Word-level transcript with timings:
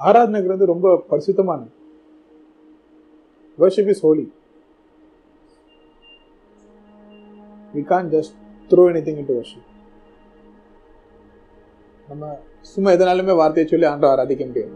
ஆராதனைங்கிறது 0.00 0.72
ரொம்ப 0.72 0.88
பரிசுத்தமானது 1.10 1.70
worship 3.58 3.90
is 3.92 4.04
holy. 4.06 4.26
We 7.74 7.82
can't 7.90 8.08
just 8.14 8.32
throw 8.70 8.84
anything 8.92 9.16
into 9.22 9.34
worship. 9.38 9.64
நம்ம 12.08 12.30
சும்மா 12.70 12.90
எதனாலுமே 12.96 13.34
வார்த்தையை 13.40 13.66
சொல்லி 13.70 13.86
ஆண்டோ 13.90 14.06
ஆராதிக்க 14.12 14.44
முடியாது. 14.46 14.72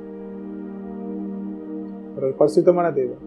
ஒரு 2.17 2.29
பரிசுத்தமான 2.41 2.91
தெய்வம் 2.99 3.23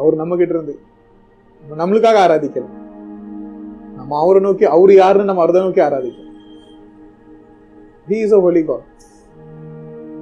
அவர் 0.00 0.20
நம்ம 0.20 0.36
கிட்ட 0.40 0.54
இருந்து 0.54 0.74
நம்ம 1.60 1.76
நம்மளுக்காக 1.80 2.18
ஆராதிக்கலாம் 2.24 2.74
நம்ம 3.98 4.18
அவரை 4.22 4.40
நோக்கி 4.46 4.64
அவர் 4.76 4.92
யாருன்னு 5.02 5.30
நம்ம 5.30 5.42
அவரை 5.44 5.62
நோக்கி 5.66 5.82
ஆராதிக்கலாம் 5.86 6.34
he 8.10 8.18
is 8.24 8.34
a 8.38 8.40
holy 8.46 8.62
God 8.70 8.86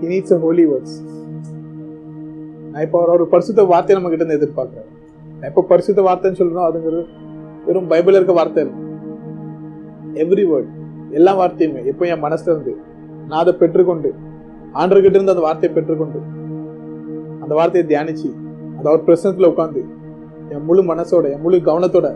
He 0.00 0.06
needs 0.12 0.30
a 0.36 0.40
holy 0.44 0.64
words. 0.72 0.92
நான் 2.72 2.84
இப்போ 2.86 2.96
அவர் 3.00 3.12
ஒரு 3.16 3.24
பரிசுத்த 3.32 3.62
வார்த்தையை 3.72 3.96
நம்ம 3.96 4.10
கிட்ட 4.12 4.24
இருந்து 4.24 4.38
எதிர்பார்க்குறேன் 4.40 4.88
நான் 5.38 5.48
இப்போ 5.50 5.62
பரிசுத்த 5.70 6.00
வார்த்தைன்னு 6.06 6.38
சொல்றோம் 6.40 6.66
அதுங்கிறது 6.68 7.02
வெறும் 7.66 7.88
பைபிள் 7.92 8.16
இருக்க 8.18 8.34
வார்த்தை 8.38 8.62
எவ்ரி 10.24 10.44
வேர்ட் 10.50 10.70
எல்லா 11.18 11.32
வார்த்தையுமே 11.40 11.80
எப்போ 11.92 12.04
என் 12.12 12.22
மனசுல 12.26 12.52
இருந்து 12.54 12.74
நான் 13.28 13.40
அதை 13.42 13.54
பெற்றுக்கொண்டு 13.62 14.10
ஆண்டர்கிட்ட 14.82 15.16
இருந்து 15.18 15.34
அந்த 15.34 15.44
வார்த்தையை 15.48 15.72
பெற்றுக்கொண்டு 15.76 16.20
அந்த 17.44 17.52
வார்த்தையை 17.60 17.84
தியானிச்சு 17.92 18.28
அதை 18.76 18.86
அவர் 18.92 19.06
பிரசனத்தில் 19.08 19.50
உட்காந்து 19.52 19.82
என் 20.54 20.66
முழு 20.68 20.82
மனசோட 20.92 21.24
என் 21.34 21.44
முழு 21.46 21.58
கவனத்தோட 21.70 22.08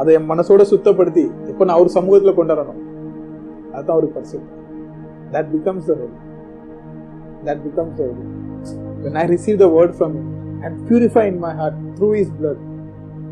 அதை 0.00 0.12
என் 0.18 0.30
மனசோட 0.32 0.62
சுத்தப்படுத்தி 0.72 1.24
எப்போ 1.50 1.62
நான் 1.68 1.78
அவர் 1.78 1.96
சமூகத்தில் 1.98 2.38
கொண்டு 2.38 2.54
வரணும். 2.54 2.80
அதுதான் 3.74 3.94
அவருக்கு 3.94 4.16
பரிசு 4.18 4.38
that 5.34 5.50
becomes 5.54 5.88
the 5.90 5.94
role 6.00 6.14
That 7.44 7.62
becomes 7.62 7.98
holy. 7.98 8.24
When 9.02 9.16
I 9.16 9.26
receive 9.26 9.58
the 9.58 9.68
word 9.68 9.94
from 9.94 10.16
Him 10.16 10.26
and 10.64 10.88
purify 10.88 11.26
in 11.26 11.38
my 11.38 11.54
heart 11.54 11.74
through 11.96 12.12
His 12.12 12.30
blood, 12.30 12.58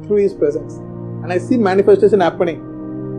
through 0.04 0.18
His 0.18 0.34
presence, 0.34 0.74
and 1.22 1.32
I 1.32 1.38
see 1.38 1.56
manifestation 1.58 2.20
happening, 2.20 2.60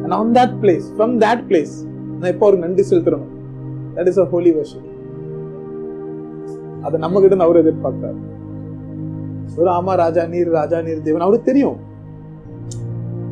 and 0.04 0.14
on 0.14 0.34
that 0.34 0.62
place, 0.62 0.92
from 0.92 1.20
that 1.20 1.48
place, 1.50 1.74
நான் 2.18 2.32
இப்போ 2.32 2.46
ஒரு 2.50 2.58
நன்றி 2.58 2.84
செலுத்துறோம் 2.90 3.26
that 3.96 4.10
is 4.12 4.20
a 4.24 4.26
holy 4.34 4.52
worship 4.58 4.86
அதை 6.86 6.98
நம்ம 7.00 7.22
கிட்ட 7.22 7.46
அவர் 7.46 7.60
எதிர்பார்க்கிறார் 7.64 8.20
ஒரு 9.58 9.70
ஆமா 9.78 9.94
ராஜா 10.02 10.24
நீர் 10.34 10.50
ராஜா 10.58 10.78
நீர் 10.88 11.04
தேவன் 11.08 11.26
அவருக்கு 11.26 11.50
தெரியும் 11.52 11.78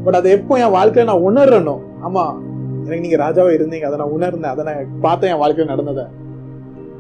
பட் 0.06 0.17
அதை 0.20 0.30
எப்போ 0.38 0.54
என் 0.64 0.76
வாழ்க்கையில 0.78 1.10
நான் 1.12 1.26
உணர்றேனோ 1.30 1.76
ஆமா 2.08 2.23
எனக்கு 2.86 3.04
நீங்க 3.06 3.20
ராஜாவா 3.26 3.52
இருந்தீங்க 3.58 3.88
அதை 3.90 3.98
நான் 4.02 4.14
உணர்ந்தேன் 4.17 4.54
அதை 4.54 4.64
நான் 4.70 4.92
பார்த்தேன் 5.06 5.32
என் 5.34 5.42
வாழ்க்கையில் 5.44 5.72
நடந்ததை 5.73 6.06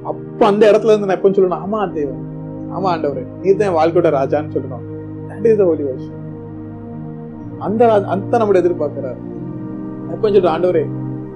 அப்போ 0.09 0.43
அந்த 0.45 0.63
இடத்துல 0.71 0.91
இருந்து 0.91 1.09
நான் 1.09 1.17
எப்போ 1.19 1.31
சொல்லணும் 1.35 1.63
ஆமா 1.63 1.79
தேவன் 1.97 2.21
ஆமா 2.75 2.89
ஆண்டவர் 2.93 3.23
நீர் 3.41 3.59
தான் 3.59 3.69
என் 3.69 3.79
வாழ்க்கையோட 3.79 4.09
ராஜான்னு 4.17 4.53
சொல்லணும் 4.55 4.85
தட் 5.29 5.47
இஸ் 5.51 5.63
ஹோலி 5.67 5.85
வருஷம் 5.89 6.19
அந்த 7.59 7.81
அந்த 8.13 8.33
நம்மளை 8.39 8.59
எதிர்பார்க்கிறார். 8.61 9.19
எப்போ 10.13 10.25
சொல்றேன் 10.27 10.53
ஆண்டவரே 10.55 10.83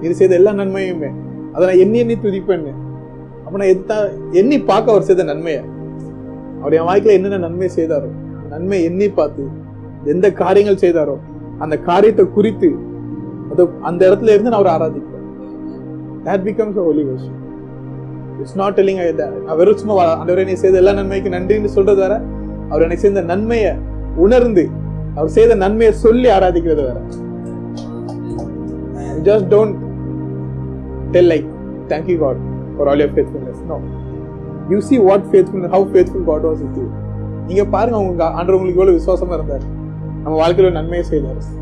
நீர் 0.00 0.18
செய்த 0.20 0.34
எல்லா 0.34 0.52
நன்மையுமே 0.52 1.10
அதை 1.54 1.62
நான் 1.68 1.80
எண்ணி 1.84 1.98
எண்ணி 2.02 2.16
துதிப்பேன்னு. 2.24 2.72
அப்போ 3.44 3.56
நான் 3.60 3.72
எத்தா 3.74 3.96
எண்ணி 4.32 4.56
பார்க்க 4.70 4.94
அவர் 4.94 5.08
செய்த 5.08 5.22
நன்மையை. 5.22 5.62
அவர் 6.60 6.76
என் 6.78 6.88
வாழ்க்கையில 6.88 7.16
என்னென்ன 7.18 7.40
நன்மை 7.46 7.68
செய்தாரோ 7.78 8.10
நன்மை 8.52 8.78
எண்ணி 8.84 9.08
பார்த்து 9.10 9.44
எந்த 10.04 10.26
காரியங்கள் 10.42 10.82
செய்தாரோ 10.84 11.16
அந்த 11.64 11.74
காரியத்தை 11.88 12.24
குறித்து 12.36 12.68
அது 13.52 13.62
அந்த 13.80 14.00
இடத்துல 14.08 14.32
இருந்து 14.34 14.50
நான் 14.50 14.60
அவர் 14.60 14.74
ஆராதிக்கிறேன் 14.74 15.26
that 16.26 16.44
becomes 16.48 16.80
holy 16.80 17.04
holy 17.04 17.28
it's 18.38 18.56
not 18.56 18.80
telling 18.80 19.42
நான் 19.44 19.56
வெறும் 19.56 19.76
சும்மா 19.76 19.94
வா- 19.94 20.22
ஆண்டவரே 20.22 20.44
நீ 20.44 20.52
செய்த 20.52 20.76
எல்லா 20.76 20.92
நன்மைக்கு 20.92 21.30
நன்றின்னு 21.30 21.64
சொல்றது 21.64 22.00
வேற. 22.00 22.20
அவர் 22.68 22.82
எனக்கு 22.82 23.02
செய்த 23.02 23.20
நன்மையை 23.20 23.72
உணர்ந்து 24.16 24.68
அவர் 25.14 25.28
செய்த 25.28 25.54
நன்மையை 25.54 25.94
சொல்லி 25.94 26.28
ஆராதிக்கிறது 26.28 26.82
வேற. 26.82 27.00
Just 29.22 29.44
don't 29.44 29.74
tell 31.10 31.30
like 31.30 31.46
thank 31.88 32.08
you 32.08 32.18
God 32.18 32.36
for 32.76 32.88
all 32.88 32.98
your 32.98 33.12
faithfulness 33.14 33.64
no 33.68 33.80
you 34.68 34.80
see 34.80 34.98
what 34.98 35.22
faithful 35.32 35.66
how 35.66 35.88
faithful 35.92 36.24
God 36.24 36.44
was 36.44 36.60
with 36.62 36.76
you 36.76 36.88
நீங்க 37.46 37.64
பாருங்க 37.64 37.98
அவங்க 37.98 38.24
ஆண்டவர் 38.24 38.60
உங்களுக்கு 38.60 38.80
எவ்வளவு 38.80 38.98
விசுவாசமா 38.98 39.34
இருந்தார். 39.34 39.62
நம்ம 40.22 40.48
வாழ்க்கையில 40.48 40.70
நன்மையை 40.70 41.02
செய்தார். 41.02 41.56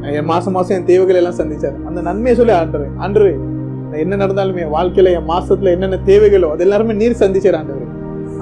என் 0.00 0.24
மாசம் 0.24 0.52
மாசம் 0.52 0.76
என் 0.78 0.84
தேவைகளை 0.84 1.24
எல்லாம் 1.24 1.38
சந்திச்சார். 1.38 1.84
அந்த 1.84 2.00
நன்மையை 2.00 2.34
சொல்லி 2.34 2.52
ஆண்டவர் 2.52 2.88
ஆண்டவர் 2.96 3.53
என்ன 4.02 4.14
நடந்தாலுமே 4.22 4.62
என் 4.66 4.74
வாழ்க்கையில 4.76 5.12
என் 5.18 5.28
மாசத்துல 5.32 5.72
என்னென்ன 5.76 5.98
தேவைகளோ 6.08 6.48
அது 6.54 6.64
எல்லாருமே 6.66 6.94
நீர் 7.00 7.20
சந்திச்சார் 7.22 7.58
ஆண்டவர். 7.58 7.90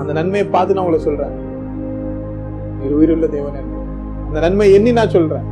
அந்த 0.01 0.13
நன்மையை 0.19 0.47
பார்த்து 0.55 0.75
நான் 0.77 0.85
உங்களை 0.85 1.01
சொல்றேன். 1.07 1.35
நீர் 2.79 2.97
உயிருள்ள 2.99 3.27
தேவன் 3.37 3.59
அந்த 4.27 4.39
நன்மை 4.45 4.67
எண்ணி 4.77 4.93
நான் 4.99 5.15
சொல்றேன். 5.17 5.47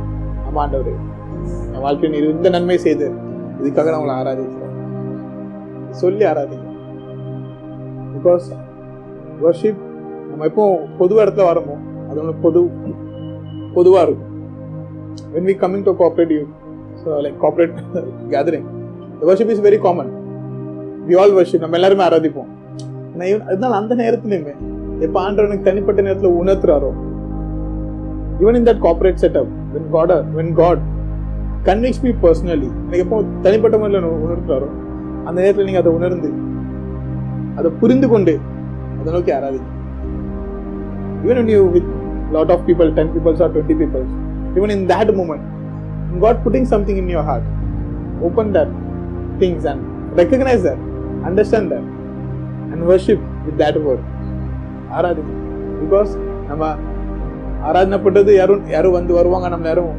ஆமா 0.47 0.61
ஆண்டவர். 0.63 0.99
என் 1.73 1.83
வாழ்க்கையில் 1.85 2.15
நீர் 2.15 2.33
இந்த 2.35 2.49
நன்மை 2.55 2.77
செய்து 2.85 3.07
இதுக்காக 3.61 3.87
நான் 3.91 4.01
உங்களை 4.01 4.17
ஆராதிக்கிறேன். 4.21 4.75
சொல்லி 6.01 6.23
ஆராதிங்க. 6.31 6.67
பிகாஸ் 8.15 8.47
வர்ஷிப் 9.45 9.81
நம்ம 10.31 10.45
எப்போ 10.51 10.65
பொது 10.99 11.13
இடத்துல 11.21 11.47
வரமோ 11.51 11.77
அது 12.09 12.19
ஒன்று 12.23 12.33
பொது 12.45 12.61
பொதுவாக 13.77 14.05
இருக்கும். 14.07 14.29
When 15.33 15.47
we 15.49 15.55
coming 15.63 15.87
to 15.87 15.93
corporate 16.01 16.33
you 16.37 16.43
so 17.01 17.09
like 17.25 17.37
corporate 17.43 17.75
gathering 18.33 18.67
worship 19.21 19.51
is 19.53 19.63
very 19.65 19.79
common 19.81 20.11
we 21.07 21.15
all 21.21 21.33
worship 21.33 21.63
நம்ம 21.63 21.77
எல்லாருமே 21.79 22.03
ஆராதிப்போம் 22.07 22.49
அதனால 23.47 23.71
அந்த 23.75 23.93
நேரத்துலையுமே 23.95 24.53
எப்போ 25.05 25.17
ஆண்டவனுக்கு 25.21 25.67
தனிப்பட்ட 25.69 25.99
நேரத்தில் 26.01 26.37
உணர்த்துறாரோ 26.39 26.91
even 28.41 28.57
in 28.59 28.67
that 28.69 28.81
corporate 28.81 29.21
setup 29.23 29.51
when 29.73 29.89
God 29.91 30.13
when 30.37 30.53
God 30.53 30.81
convicts 31.65 32.03
me 32.03 32.11
personally 32.23 32.69
எனக்கு 32.79 33.03
எப்போ 33.05 33.17
தனிப்பட்ட 33.41 33.75
முறையில் 33.77 34.07
உணர்த்துறாரோ 34.19 34.69
அந்த 35.25 35.37
நேரத்தில் 35.41 35.67
நீங்கள் 35.67 35.83
அதை 35.83 35.93
உணர்ந்து 35.93 36.29
அதை 37.59 37.71
புரிந்து 37.81 38.07
கொண்டு 38.07 38.33
அதை 38.99 39.09
நோக்கி 39.13 39.31
ஆராதிங்க 39.31 39.69
even 41.23 41.51
you 41.51 41.61
with 41.69 41.89
lot 42.31 42.53
of 42.55 42.63
people 42.69 42.89
ten 42.97 43.11
peoples 43.15 43.41
or 43.45 43.51
twenty 43.51 43.77
peoples 43.81 44.13
even 44.57 44.73
in 44.77 44.85
that 44.91 45.11
moment 45.19 45.45
God 46.21 46.41
putting 46.45 46.69
something 46.73 46.99
in 47.03 47.11
your 47.15 47.27
heart 47.29 47.47
open 48.21 48.51
that 48.55 48.73
things 49.41 49.63
and 49.71 49.81
recognize 50.21 50.63
that 50.67 50.79
understand 51.29 51.67
that 51.73 51.85
and 52.71 52.81
worship 52.91 53.21
with 53.45 53.57
that 53.63 53.77
word. 53.87 54.01
ஆராதிங்க. 54.97 55.33
Because 55.81 56.11
நம்ம 56.49 56.63
ஆராதனைப்பட்டது 57.67 58.31
யாரும் 58.41 58.63
யாரும் 58.75 58.95
வந்து 58.97 59.11
வருவாங்க 59.19 59.47
நம்ம 59.53 59.67
யாரும் 59.71 59.93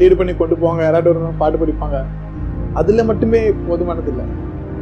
lead 0.00 0.14
பண்ணி 0.18 0.32
கொண்டு 0.40 0.54
போவாங்க 0.62 0.82
யாராவது 0.86 1.10
ஒரு 1.12 1.32
பாட்டு 1.42 1.58
படிப்பாங்க. 1.62 1.98
அதில் 2.80 3.08
மட்டுமே 3.10 3.40
போதுமானது 3.68 4.10
இல்லை 4.12 4.24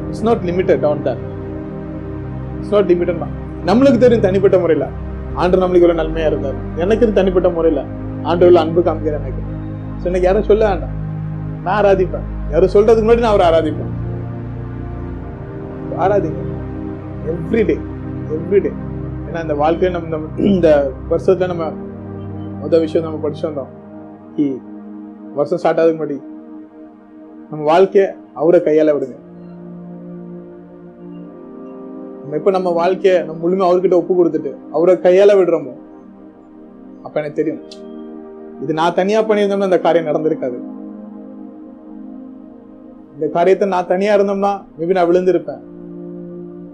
it's 0.06 0.25
not 0.28 0.44
limited 0.50 0.84
on 0.91 1.03
that 1.09 1.22
it's 2.56 2.75
not 2.76 2.91
limited 2.92 3.21
நம்மளுக்கு 3.69 3.98
தெரியும் 4.04 4.25
தனிப்பட்ட 4.25 4.57
முறையில். 4.62 4.89
ஆண்டு 5.42 5.60
நம்மளுக்கு 5.60 5.84
இவ்வளோ 5.84 5.98
நன்மையாக 6.00 6.30
இருந்தார். 6.33 6.59
எனக்கு 6.83 7.04
இது 7.07 7.12
தனிப்பட்ட 7.18 7.48
முறையில். 7.57 7.83
ஆண்டு 8.30 8.50
அன்பு 8.62 8.80
காமிக்கிறேன் 8.89 9.22
எனக்கு. 9.22 9.42
ஸோ 10.00 10.04
எனக்கு 10.10 10.27
யாரும் 10.27 10.48
சொல்ல 10.50 10.62
வேண்டாம். 10.71 10.95
நான் 11.65 11.77
ஆராதிப்பேன். 11.80 12.27
யாரும் 12.53 12.72
சொல்கிறதுக்கு 12.74 13.07
முன்னாடி 13.07 13.24
நான் 13.24 13.34
அவரை 13.34 13.47
ஆராதிப்பேன். 13.50 13.94
ஆராதிங்க 16.03 16.43
எவ்ரிடே 17.33 17.77
எவ்ரிடே 18.37 18.71
ஏன்னா 19.27 19.41
இந்த 19.47 19.55
வாழ்க்கையில 19.63 19.95
நம்ம 19.97 20.11
நம்ம 20.15 20.47
இந்த 20.53 20.69
வருஷத்துல 21.11 21.49
நம்ம 21.53 21.67
மொதல் 22.63 22.83
விஷயம் 22.85 23.07
நம்ம 23.07 23.21
படிச்சு 23.25 23.45
வந்தோம். 23.49 23.73
வருஷம் 25.39 25.61
ஸ்டார்ட் 25.61 25.81
ஆகுது 25.83 25.97
முன்னாடி 25.97 26.17
நம்ம 27.51 27.63
வாழ்க்கையை 27.71 28.07
அவரை 28.41 28.59
கையால 28.67 28.93
விடுங்க. 28.95 29.17
நம்ம 32.21 32.37
இப்போ 32.41 32.51
நம்ம 32.57 32.73
வாழ்க்கையை 32.81 33.17
நம்ம 33.27 33.39
முழுமையா 33.45 33.69
அவர்கிட்ட 33.69 33.97
ஒப்பு 34.01 34.13
கொடுத்துட்டு 34.19 34.53
அவரை 34.77 34.95
கையால 35.07 35.37
விடுறோமோ 35.41 35.75
அப்ப 37.05 37.15
எனக்கு 37.21 37.41
தெரியும் 37.41 37.63
இது 38.63 38.79
நான் 38.81 38.99
தனியா 39.01 39.21
பண்ணியிருந்தோம்னா 39.29 39.71
இந்த 39.71 39.81
காரியம் 39.87 40.09
நடந்திருக்காது. 40.11 40.59
இந்த 43.15 43.27
காரியத்தை 43.37 43.67
நான் 43.75 43.91
தனியா 43.93 44.13
இருந்தோம்னா 44.17 44.53
மேபி 44.79 44.97
நான் 44.99 45.11
விழுந்திருப்பேன். 45.11 45.63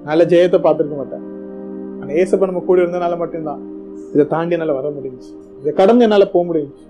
நல்ல 0.04 0.24
ஜெயத்தை 0.24 0.58
பார்த்துருக்க 0.66 0.96
மாட்டேன். 1.00 1.24
ஆனால் 2.00 2.16
ஏசப்ப 2.20 2.48
நம்ம 2.50 2.62
கூட 2.66 2.78
இருந்தனால 2.82 3.16
மட்டும்தான் 3.22 3.62
இதை 4.12 4.26
தாண்டி 4.26 4.54
என்னால் 4.56 4.76
வர 4.76 4.90
முடிஞ்சு 4.90 5.30
இதை 5.60 5.72
கடந்து 5.72 6.04
என்னால் 6.04 6.30
போக 6.32 6.44
முடிஞ்சு 6.46 6.84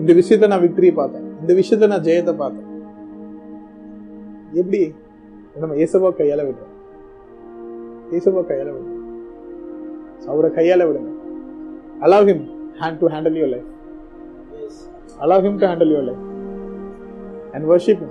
இந்த 0.00 0.12
விஷயத்த 0.20 0.46
நான் 0.52 0.64
விக்டரியை 0.64 0.94
பார்த்தேன். 0.94 1.26
இந்த 1.40 1.52
விஷயத்த 1.60 1.86
நான் 1.92 2.06
ஜெயத்தை 2.08 2.34
பார்த்தேன். 2.36 2.70
எப்படி? 4.60 4.80
நம்ம 5.60 5.74
ஏசப்பா 5.74 6.10
கையால 6.18 6.42
விடுறோம். 6.48 6.74
ஏசப்பா 8.16 8.42
கையால 8.50 8.68
விடுறோம். 8.74 8.92
அவரை 10.32 10.50
கையால 10.58 10.84
விடுங்க. 10.88 11.12
Allow 12.04 12.28
him 12.30 12.44
hand 12.80 12.98
to 13.00 13.08
handle 13.14 13.38
your 13.40 13.52
life 13.54 13.70
allow 15.22 15.44
him 15.46 15.58
to 15.62 15.66
handle 15.66 15.92
your 15.94 16.06
life 16.08 16.24
and 17.54 17.66
worship 17.70 18.04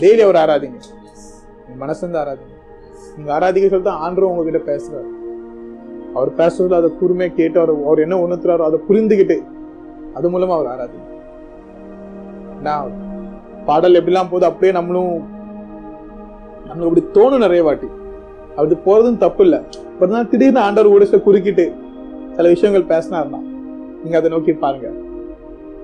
daily 0.00 0.22
அவர் 0.26 0.40
ஆராதிங்க. 0.42 0.78
மனசுந்து 1.82 2.18
ஆராதிங்க. 2.22 2.55
நீங்க 3.16 3.30
ஆராதிக்க 3.36 3.68
சொல்லிட்டு 3.72 3.98
ஆண்டரும் 4.04 4.30
உங்ககிட்ட 4.32 4.60
பேசுறாரு. 4.70 5.08
அவர் 6.16 6.30
பேசுறதுல 6.40 6.78
அதை 6.80 6.90
கூர்மையா 7.00 7.30
கேட்டு 7.38 7.58
அவர் 7.62 7.72
அவர் 7.88 8.04
என்ன 8.04 8.18
உணர்த்துறாரோ 8.24 8.66
அதை 8.68 8.78
புரிந்துக்கிட்டு 8.88 9.36
அது 10.18 10.26
மூலமா 10.34 10.54
அவர் 10.58 10.70
ஆராதி 10.74 11.00
நான் 12.66 12.92
பாடல் 13.66 13.98
எப்படிலாம் 14.00 14.30
போகுது 14.30 14.48
அப்படியே 14.50 14.72
நம்மளும் 14.78 15.14
நம்மளுக்கு 16.68 16.88
அப்படி 16.90 17.04
தோணும் 17.16 17.44
நிறைய 17.44 17.62
வாட்டி. 17.66 17.88
அப்படி 18.56 18.76
போறதும் 18.86 19.22
தப்பு 19.24 19.42
இல்லை. 19.46 19.58
தான் 20.12 20.28
திடீர்னு 20.30 20.60
ஆண்டவர் 20.66 20.94
கூட 20.94 21.18
குறுக்கிட்டு 21.26 21.64
சில 22.36 22.48
விஷயங்கள் 22.54 22.90
பேசினார்னா 22.92 23.40
நீங்க 24.00 24.16
அதை 24.20 24.30
நோக்கி 24.34 24.52
பாருங்க. 24.64 24.88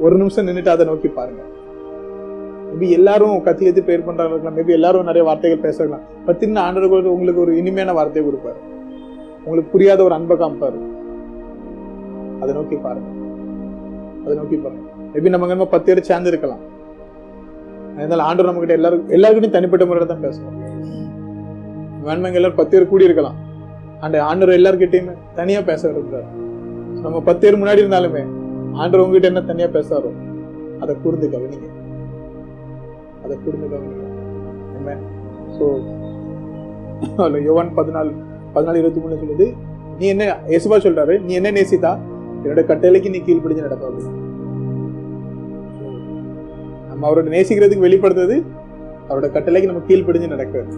ஒரு 0.05 0.15
நிமிஷம் 0.21 0.47
நின்றுட்டு 0.47 0.75
அதை 0.75 0.85
நோக்கி 0.91 1.09
பாருங்க. 1.19 1.43
மேபி 2.73 2.91
எல்லாரும் 2.91 3.43
கத்தி 3.47 3.65
கத்தி 3.65 3.83
பேர் 3.89 4.05
பண்ணுறாங்க 4.07 4.33
இருக்கலாம். 4.35 4.57
மேபி 4.59 4.73
எல்லாரும் 4.79 5.09
நிறைய 5.09 5.25
வார்த்தைகள் 5.29 5.65
பேசலாம். 5.65 6.05
பட் 6.27 6.39
திரும்ப 6.43 6.61
ஆண்டவர் 6.67 7.13
உங்களுக்கு 7.15 7.41
ஒரு 7.45 7.53
இனிமையான 7.61 7.93
வார்த்தையை 7.99 8.25
கொடுப்பாரு. 8.29 8.61
உங்களுக்கு 9.45 9.73
புரியாத 9.75 10.03
ஒரு 10.09 10.15
அன்பை 10.15 10.37
காமிப்பார். 10.43 10.79
அதை 12.43 12.55
நோக்கி 12.59 12.77
பாருங்க. 12.87 13.11
அதை 14.25 14.35
நோக்கி 14.41 14.57
பாருங்க. 14.57 14.89
மேபி 15.15 15.33
நம்ம 15.35 15.49
நம்ம 15.53 15.67
பத்து 15.75 15.89
பேர் 15.89 16.09
சேர்ந்து 16.11 16.31
இருக்கலாம். 16.33 16.63
அதனால 17.97 18.23
ஆண்டவர் 18.29 18.49
நம்ம 18.51 18.63
கிட்ட 18.63 18.79
எல்லாரும் 18.81 19.09
எல்லாருக்கிட்டையும் 19.17 19.57
தனிப்பட்ட 19.57 19.87
முறையில 19.89 20.11
தான் 20.13 20.25
பேசணும். 20.27 20.59
வேண்மைங்க 22.07 22.39
எல்லாரும் 22.41 22.61
பத்து 22.61 22.75
பேர் 22.77 22.91
கூடி 22.93 23.09
இருக்கலாம். 23.09 23.37
அண்ட் 24.05 24.17
ஆண்டவர் 24.31 24.59
எல்லார்கிட்டயுமே 24.61 25.15
தனியா 25.41 25.61
பேச 25.61 25.83
விரும்புறாரு. 25.89 26.31
நம்ம 27.05 27.21
பத்து 27.29 27.43
பேர் 27.45 27.61
முன்னாடி 27.63 27.83
இருந்தாலுமே 27.85 28.23
ஆண்டவர் 28.81 29.05
உங்ககிட்ட 29.05 29.33
என்ன 29.33 29.45
தனியாக 29.53 29.73
பேசாரோ 29.79 30.11
அதை 30.83 30.95
கூர்ந்து 31.03 31.27
கவனிங்க. 31.35 31.69
அதை 33.33 33.43
கூர்ந்து 33.45 33.69
கவனிக்கும் 33.75 34.09
ஸோ 35.57 35.67
யோவான் 37.49 37.71
பதினாலு 37.79 38.11
பதினாலு 38.55 38.81
இருபத்தி 38.81 39.01
மூணு 39.05 39.21
சொல்லுது 39.21 39.47
நீ 39.99 40.07
என்ன 40.15 40.25
யேசுபா 40.53 40.77
சொல்றாரு 40.85 41.15
நீ 41.27 41.33
என்ன 41.39 41.51
நேசித்தா? 41.57 41.93
என்னோட 42.43 42.63
கட்டளைக்கு 42.71 43.13
நீ 43.15 43.19
கீழ்ப்பிடிஞ்சு 43.27 43.65
நடப்பாரு 43.67 43.99
நம்ம 46.89 47.03
அவரோட 47.09 47.29
நேசிக்கிறதுக்கு 47.35 47.87
வெளிப்படுத்துறது 47.87 48.37
அவரோட 49.09 49.29
கட்டளைக்கு 49.37 49.71
நம்ம 49.71 49.83
கீழ்ப்பிடிஞ்சு 49.89 50.29
நடக்கிறது. 50.33 50.75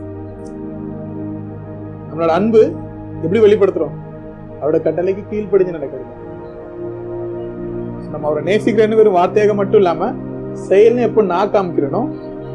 நம்மளோட 2.08 2.32
அன்பு 2.38 2.62
எப்படி 3.24 3.40
வெளிப்படுத்துறோம்? 3.46 3.96
அவரோட 4.60 4.78
கட்டளைக்கு 4.86 5.22
கீழ்ப்படிஞ்சு 5.32 5.76
நடக்கிறது. 5.76 6.10
நம்ம 8.12 8.26
அவரை 8.28 8.42
நேசிக்கிறேன்னு 8.50 9.00
வெறும் 9.00 9.18
வார்த்தையாக 9.20 9.54
மட்டும் 9.60 9.80
இல்லாம 9.82 10.10
செயல்னு 10.68 11.06
எப்போ 11.08 11.22
நான் 11.32 11.52
காமிக்கிறேனோ 11.54 12.02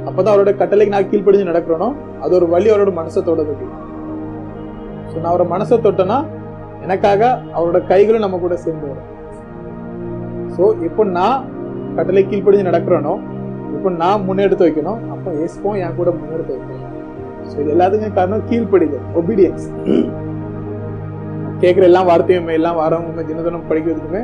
அப்பதான் 0.07 0.33
அவரோட 0.33 0.51
கட்டளைக்கு 0.61 0.95
நான் 0.95 1.09
கீழ்ப்படிஞ்சு 1.11 1.49
நடக்கிறேனோ 1.51 1.89
அது 2.23 2.33
ஒரு 2.39 2.47
வழி 2.53 2.67
அவரோட 2.73 2.91
மனசை 2.99 3.21
தொடுறதுக்கு 3.27 3.67
ஸோ 5.09 5.15
நான் 5.21 5.31
அவரோட 5.31 5.47
மனசை 5.53 5.77
தொட்டேன்னா 5.85 6.17
எனக்காக 6.85 7.21
அவரோட 7.57 7.79
கைகளும் 7.91 8.23
நம்ம 8.25 8.39
கூட 8.43 8.55
சேர்ந்து 8.65 8.89
வரும். 8.91 9.07
ஸோ 10.55 10.63
இப்போ 10.87 11.03
நான் 11.17 11.39
கட்டளை 11.97 12.23
கீழ்ப்படிஞ்சு 12.29 12.69
நடக்கிறேனோ 12.69 13.13
இப்போ 13.75 13.89
நான் 14.01 14.25
முன்னெடுத்து 14.27 14.65
வைக்கணும் 14.67 15.01
அப்போ 15.13 15.29
ஏசுப்போம் 15.43 15.77
என் 15.83 15.97
கூட 15.99 16.09
முன்னெடுத்து 16.19 16.55
வைக்கணும். 16.55 16.85
ஸோ 17.49 17.55
இது 17.63 17.71
எல்லாத்துக்கும் 17.75 18.17
காரணம் 18.19 18.45
கீழ்ப்படிதல் 18.49 19.05
ஒபீடியன்ஸ் 19.21 19.67
கேட்குற 21.61 21.83
எல்லா 21.89 22.01
வார்த்தையுமே 22.09 22.53
எல்லாம் 22.59 22.79
வாரவங்க 22.81 23.23
தினதினம் 23.29 23.69
படிக்கிறதுக்குமே 23.69 24.21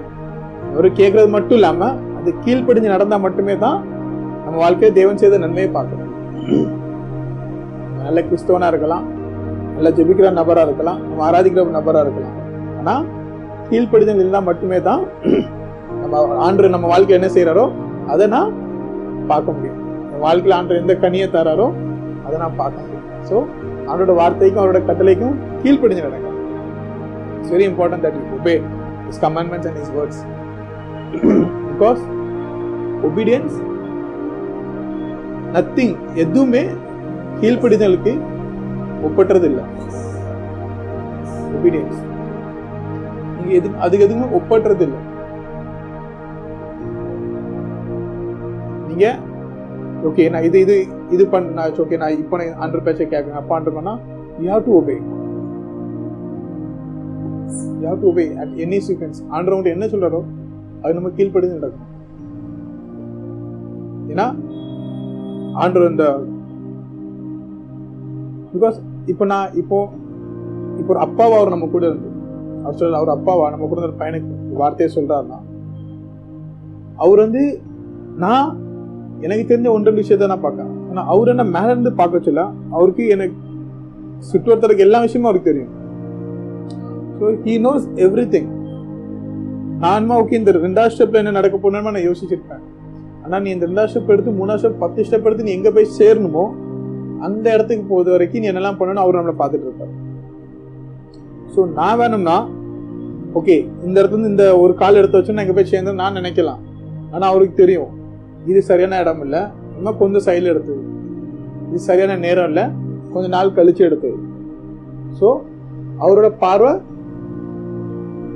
ஒரு 0.80 0.88
கேட்கறது 1.00 1.30
மட்டும் 1.36 1.58
இல்லாமல் 1.60 1.98
அது 2.20 2.30
கீழ்ப்படிஞ்சு 2.46 2.90
நடந்தால் 2.96 3.24
மட்டுமே 3.26 3.56
தான் 3.66 3.78
நம்ம 4.46 4.58
வாழ்க்கையை 4.64 4.90
தேவன் 5.00 5.22
செய்த 5.22 5.38
நன்மையை 5.44 5.70
பார்க்கணும். 5.78 6.12
நல்ல 8.06 8.20
கிறிஸ்தவனா 8.28 8.68
இருக்கலாம் 8.72 9.06
நல்ல 9.76 9.90
ஜெபிக்கிற 9.98 10.28
நபரா 10.40 10.64
இருக்கலாம் 10.68 11.00
நம்ம 11.08 11.24
ஆராதிக்கிற 11.28 11.64
நபரா 11.78 12.02
இருக்கலாம். 12.06 12.36
ஆனா 12.80 12.94
கீழ்ப்படிதல் 13.70 14.22
இருந்தா 14.24 14.42
மட்டுமே 14.50 14.80
தான் 14.90 15.04
நம்ம 16.02 16.22
ஆண்டு 16.46 16.76
நம்ம 16.76 16.90
வாழ்க்கை 16.94 17.16
என்ன 17.18 17.30
செய்யறாரோ 17.36 17.66
அதை 18.14 18.26
நான் 18.36 18.52
பார்க்க 19.32 19.56
முடியும். 19.56 19.80
என் 20.14 20.24
வாழ்க்கையில் 20.28 20.58
ஆண்டு 20.60 20.80
எந்த 20.82 20.94
கனியை 21.04 21.28
தராரோ 21.36 21.68
அதை 22.26 22.36
நான் 22.44 22.60
பார்க்க 22.62 22.84
முடியும். 22.84 23.06
ஸோ 23.30 23.36
அவரோட 23.90 24.12
வார்த்தைக்கும் 24.22 24.62
அவரோட 24.64 24.80
கட்டளைக்கும் 24.90 25.36
கீழ்ப்படிஞ்சு 25.64 26.08
நடக்கும் 26.08 26.36
it's 27.38 27.54
very 27.56 27.66
important 27.72 28.06
that 28.06 28.18
you 28.20 28.26
obey 28.40 28.56
is 29.10 29.22
commandments 29.26 29.70
and 29.70 29.80
is 29.84 29.92
words 29.98 30.22
because 31.72 32.04
obedience 33.10 33.56
nothing 35.56 35.96
எதுவுமே 36.16 36.64
கீழ்ப்படிதலுக்கு 37.40 38.14
ஒப்பற்றது 39.04 39.48
இல்லை 39.50 39.66
நீங்க 43.36 43.52
எது 43.60 43.70
அதுக்கு 43.78 44.06
எதுவுமே 44.08 44.28
ஒப்பற்றது 44.38 44.84
இல்லை 44.88 45.02
நீங்க 48.88 49.06
ஓகே 50.10 50.26
நான் 50.30 50.48
இது 50.50 50.58
இது 50.66 50.76
இது 51.12 51.24
பண்ண 51.28 51.68
ஓகே 51.84 51.98
நான் 51.98 52.18
இப்போ 52.24 52.38
நான் 52.38 52.62
அண்டர் 52.64 52.86
பேச்சை 52.88 53.06
கேட்குறேன் 53.06 53.42
அப்பா 53.42 53.60
இருக்கேன்னா 53.60 53.96
you 54.40 54.48
have 54.52 54.66
to 54.66 54.74
obey 54.80 54.98
you 57.76 57.86
have 57.88 58.02
to 58.02 58.10
obey 58.12 58.26
at 58.42 58.56
any 58.66 58.80
sequence 58.88 59.22
under 59.32 59.74
என்ன 59.76 59.88
சொல்கிறாரோ 59.94 60.22
அது 60.82 60.96
நம்ம 60.96 61.10
கீழ்ப்படிந்து 61.10 61.58
நடக்கும். 61.58 61.92
ஏன்னா 64.12 64.26
ஆண்டு 65.62 65.86
இந்த 65.92 66.06
பிகாஸ் 68.54 68.78
இப்போ 69.12 69.26
நான் 69.32 69.54
இப்போ 69.62 69.78
இப்போ 70.80 70.90
ஒரு 70.94 71.02
அப்பாவா 71.06 71.36
அவர் 71.40 71.54
நம்ம 71.54 71.68
கூட 71.76 71.86
இருந்து 71.90 72.10
அவர் 72.64 72.78
சொல்ற 72.80 73.00
அவர் 73.02 73.16
அப்பாவா 73.16 73.46
நம்ம 73.54 73.68
கூட 73.72 73.82
இருந்த 73.82 74.00
பையனுக்கு 74.02 74.60
வார்த்தையை 74.62 74.90
சொல்றாருன்னா 74.98 75.40
அவர் 77.04 77.24
வந்து 77.26 77.44
நான் 78.24 78.50
எனக்கு 79.26 79.44
தெரிஞ்ச 79.50 79.68
ஒன்றரை 79.76 79.96
விஷயத்த 80.02 80.30
நான் 80.32 80.46
பார்க்கறேன். 80.46 80.74
ஆனால் 80.90 81.08
அவர் 81.14 81.32
என்ன 81.34 81.44
மேல 81.56 81.74
இருந்து 81.74 81.92
பார்க்க 82.00 82.28
சொல்ல 82.28 82.42
அவருக்கு 82.78 83.04
எனக்கு 83.16 83.38
சுற்றுவட்டத்துக்கு 84.30 84.86
எல்லா 84.88 85.00
விஷயமும் 85.06 85.30
அவருக்கு 85.30 85.52
தெரியும். 85.52 85.74
So 87.18 87.26
he 87.46 87.54
knows 87.68 87.86
every 88.06 88.26
thing 88.36 88.50
நான்மா 89.84 90.16
ஓகே 90.22 90.40
இந்த 90.42 90.52
ரெண்டாவது 90.66 90.94
ஸ்டெப்ல 90.96 91.22
என்ன 91.24 91.36
நடக்க 91.40 91.58
போனோம்னு 91.64 91.96
நான் 91.96 92.08
யோசிச்சிருப்பேன். 92.10 92.64
ஆனால் 93.26 93.42
நீ 93.44 93.50
இந்த 93.56 93.66
ரெண்டாவது 93.70 93.92
ஸ்டெப் 93.92 94.12
எடுத்து 94.16 94.32
மூணாவது 94.40 94.62
ஸ்டெப் 94.62 94.82
பத்து 94.84 95.06
ஸ்டெப் 95.08 95.28
எடுத்து 95.28 95.48
நீ 95.48 95.54
எங்கே 95.58 95.72
போய் 95.76 95.88
சேரணுமோ 96.00 96.44
அந்த 97.28 97.46
இடத்துக்கு 97.56 97.86
போது 97.94 98.10
வரைக்கும் 98.14 98.42
நீ 98.44 98.48
என்னெல்லாம் 98.52 98.78
பண்ணணும் 98.80 99.04
அவர் 99.04 99.18
நம்மளை 99.20 99.36
பார்த்துட்டு 99.42 99.68
இருப்பார். 99.68 99.94
ஸோ 101.54 101.60
நான் 101.80 102.00
வேணும்னா 102.02 102.38
ஓகே 103.40 103.56
இந்த 103.86 103.96
இடத்துல 104.00 104.18
இருந்து 104.18 104.34
இந்த 104.34 104.46
ஒரு 104.64 104.74
கால் 104.82 105.00
எடுத்து 105.02 105.20
வச்சு 105.20 105.38
நான் 105.38 105.54
போய் 105.58 105.72
சேர்ந்து 105.74 106.00
நான் 106.02 106.18
நினைக்கலாம். 106.20 106.62
ஆனால் 107.14 107.30
அவருக்கு 107.32 107.56
தெரியும். 107.62 107.92
இது 108.52 108.60
சரியான 108.70 109.00
இடம் 109.04 109.22
இல்லை. 109.26 109.42
இன்னும் 109.78 110.00
கொஞ்சம் 110.02 110.26
சைடில் 110.28 110.52
எடுத்தது 110.54 110.82
இது 111.70 111.80
சரியான 111.90 112.18
நேரம் 112.26 112.50
இல்லை. 112.50 112.66
கொஞ்சம் 113.14 113.36
நாள் 113.38 113.56
கழிச்சு 113.58 113.84
எடுத்தது 113.88 114.18
ஸோ 115.20 115.28
அவரோட 116.06 116.30
பார்வை 116.44 116.74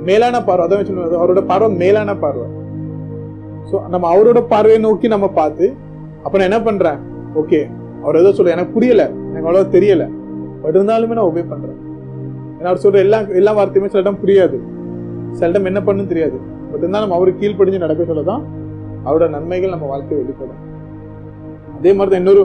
மேலான 0.08 0.36
பார்வை. 0.48 0.64
அதான் 0.66 0.88
சொல்லுவது 0.90 1.16
அவரோட 1.20 1.40
பார்வை 1.50 1.68
மேலான 1.82 2.10
பார்வை. 2.24 2.46
ஸோ 3.68 3.76
நம்ம 3.92 4.04
அவரோட 4.14 4.40
பார்வையை 4.52 4.80
நோக்கி 4.86 5.08
நம்ம 5.14 5.26
பார்த்து 5.38 5.66
அப்போ 6.24 6.34
நான் 6.38 6.48
என்ன 6.50 6.60
பண்ணுறேன் 6.68 6.98
ஓகே 7.40 7.60
அவர் 8.02 8.18
ஏதோ 8.20 8.30
சொல்ல 8.36 8.54
எனக்கு 8.56 8.74
புரியல. 8.76 9.02
எனக்கு 9.30 9.46
அவ்வளோ 9.48 9.66
தெரியல. 9.76 10.04
பட் 10.62 10.76
இருந்தாலுமே 10.78 11.16
நான் 11.18 11.28
ஒபே 11.30 11.44
பண்ணுறேன் 11.52 11.78
ஏன்னா 12.56 12.68
அவர் 12.70 12.82
சொல்கிற 12.84 13.02
எல்லா 13.06 13.18
எல்லா 13.40 13.52
வார்த்தையுமே 13.58 13.90
சில 13.92 14.02
இடம் 14.04 14.20
புரியாது. 14.22 14.56
சில 15.36 15.50
இடம் 15.52 15.68
என்ன 15.70 15.80
பண்ணுன்னு 15.86 16.12
தெரியாது. 16.12 16.38
பட் 16.70 16.82
இருந்தாலும் 16.82 17.06
நம்ம 17.06 17.18
அவருக்கு 17.18 17.42
கீழ்ப்படிஞ்சு 17.42 17.84
நடக்க 17.84 18.04
சொல்ல 18.10 18.24
தான் 18.32 18.42
அவரோட 19.06 19.26
நன்மைகள் 19.36 19.74
நம்ம 19.74 19.86
வாழ்க்கை 19.86 20.16
வெளிப்படும் 20.20 20.60
அதே 21.78 21.92
மாதிரி 21.98 22.10
தான் 22.12 22.22
இன்னொரு 22.24 22.42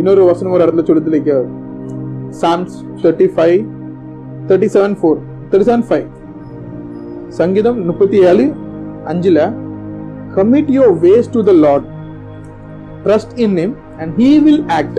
இன்னொரு 0.00 0.22
வசனம் 0.30 0.54
ஒரு 0.56 0.64
இடத்துல 0.64 0.84
சொல்லி 0.88 1.02
தெளிக்க 1.02 1.34
Psalms 2.40 2.76
thirty 3.02 3.28
five 3.34 3.58
thirty 4.48 4.68
seven 4.76 4.96
four 5.00 5.20
thirty 5.50 5.68
seven 5.70 5.86
five 5.88 6.06
சங்கீதம் 7.38 7.78
முப்பத்தி 7.86 8.18
ஏழு 8.30 8.44
அஞ்சில் 9.04 9.40
commit 10.36 10.70
your 10.76 10.88
ways 11.04 11.28
to 11.34 11.40
the 11.42 11.52
Lord. 11.64 11.84
Trust 13.04 13.34
in 13.44 13.56
him 13.60 13.70
and 14.00 14.12
he 14.18 14.30
will 14.44 14.64
act 14.78 14.98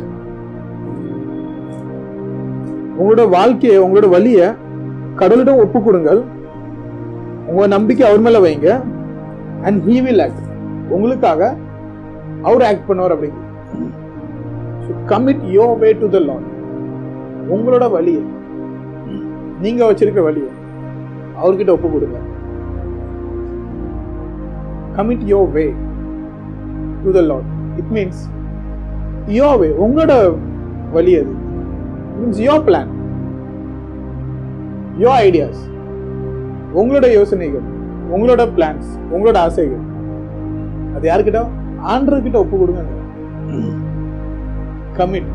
உங்களோட 2.97 3.23
வாழ்க்கையை 3.29 3.77
உங்களோட 3.77 4.07
வழிய 4.09 4.39
கடவுளிடம் 5.15 5.61
ஒப்பு 5.63 5.79
கொடுங்கள் 5.81 6.21
உங்க 7.49 7.67
நம்பிக்கை 7.67 8.03
அவர் 8.07 8.23
மேல 8.25 8.39
வைங்க. 8.39 8.69
அண்ட் 9.65 9.79
ஹீ 9.87 9.95
வில் 10.01 10.23
ஆக்ட் 10.25 10.41
உங்களுக்காக 10.89 11.41
அவர் 12.43 12.65
ஆக்ட் 12.69 12.87
பண்ணுவார் 12.89 13.13
அப்படிங்க 13.15 13.43
commit 15.11 15.43
your 15.55 15.65
way 15.83 15.89
to 16.01 16.09
the 16.15 16.19
Lord 16.19 16.47
உங்களோட 17.53 17.85
வழியை 17.91 18.23
நீங்க 19.61 19.81
வச்சிருக்கிற 19.85 20.23
வழியை 20.23 20.51
அவர்கிட்ட 21.37 21.71
ஒப்பு 21.71 21.89
கொடுங்க 21.89 22.19
commit 24.97 25.23
your 25.33 25.39
way 25.55 25.65
to 27.05 27.11
the 27.17 27.23
Lord 27.31 27.49
it 27.81 27.91
means 27.97 28.21
your 29.39 29.49
way 29.61 29.69
உங்களோட 29.85 30.13
வழி 30.97 31.13
அது 31.21 31.33
means 32.19 32.41
your 32.47 32.55
plan 32.67 32.91
your 35.03 35.11
ideas 35.25 35.63
உங்களோட 36.79 37.07
யோசனைகள் 37.17 37.65
உங்களோட 38.15 38.43
பிளான்ஸ் 38.55 38.89
உங்களோட 39.13 39.37
ஆசைகள். 39.47 39.83
அது 40.95 41.05
யாருக்கிட்ட 41.09 41.39
ஆண்டர்கிட்ட 41.93 42.37
ஒப்பு 42.43 42.55
கொடுங்க. 42.59 42.83
கமிட் 44.97 45.31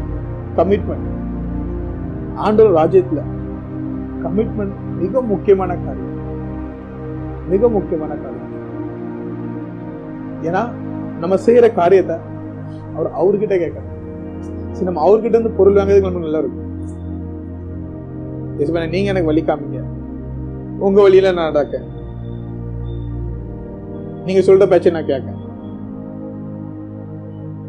கமிட்மெண்ட் 0.59 1.09
ஆண்டவர் 2.45 2.77
ராஜ்யத்தில் 2.81 3.31
கமிட்மெண்ட் 4.25 4.77
மிக 5.03 5.23
முக்கியமான 5.33 5.71
காரியம். 5.85 6.17
மிக 7.53 7.69
முக்கியமான 7.77 8.13
காரியம். 8.23 8.42
ஏன்னா 10.43 10.63
நம்ம 11.19 11.37
செய்யற 11.47 11.75
காரியத்தை 11.75 12.17
அவர் 12.97 13.11
அவர்கிட்ட 13.13 13.53
கேட்கணும். 13.53 13.91
சரி 14.71 14.85
நம்ம 14.85 15.09
அவர்கிட்ட 15.09 15.35
இருந்து 15.35 15.51
பொருள் 15.51 15.75
வாங்குறதுக்கு 15.75 16.09
நமக்கு 16.09 16.27
நல்லா 16.27 16.39
இருக்கும். 16.39 16.61
யேசுப்பா, 18.59 18.89
நீங்க 18.89 19.09
எனக்கு 19.15 19.27
வழி 19.27 19.43
காமிங்க. 19.43 19.83
உங்க 20.79 21.03
வழியில 21.03 21.33
நான் 21.33 21.53
நடக்க. 21.53 21.81
நீங்க 24.25 24.53
சொல்ற 24.53 24.69
பேச்சை 24.69 24.93
நான் 24.93 25.07
கேட்க. 25.07 25.31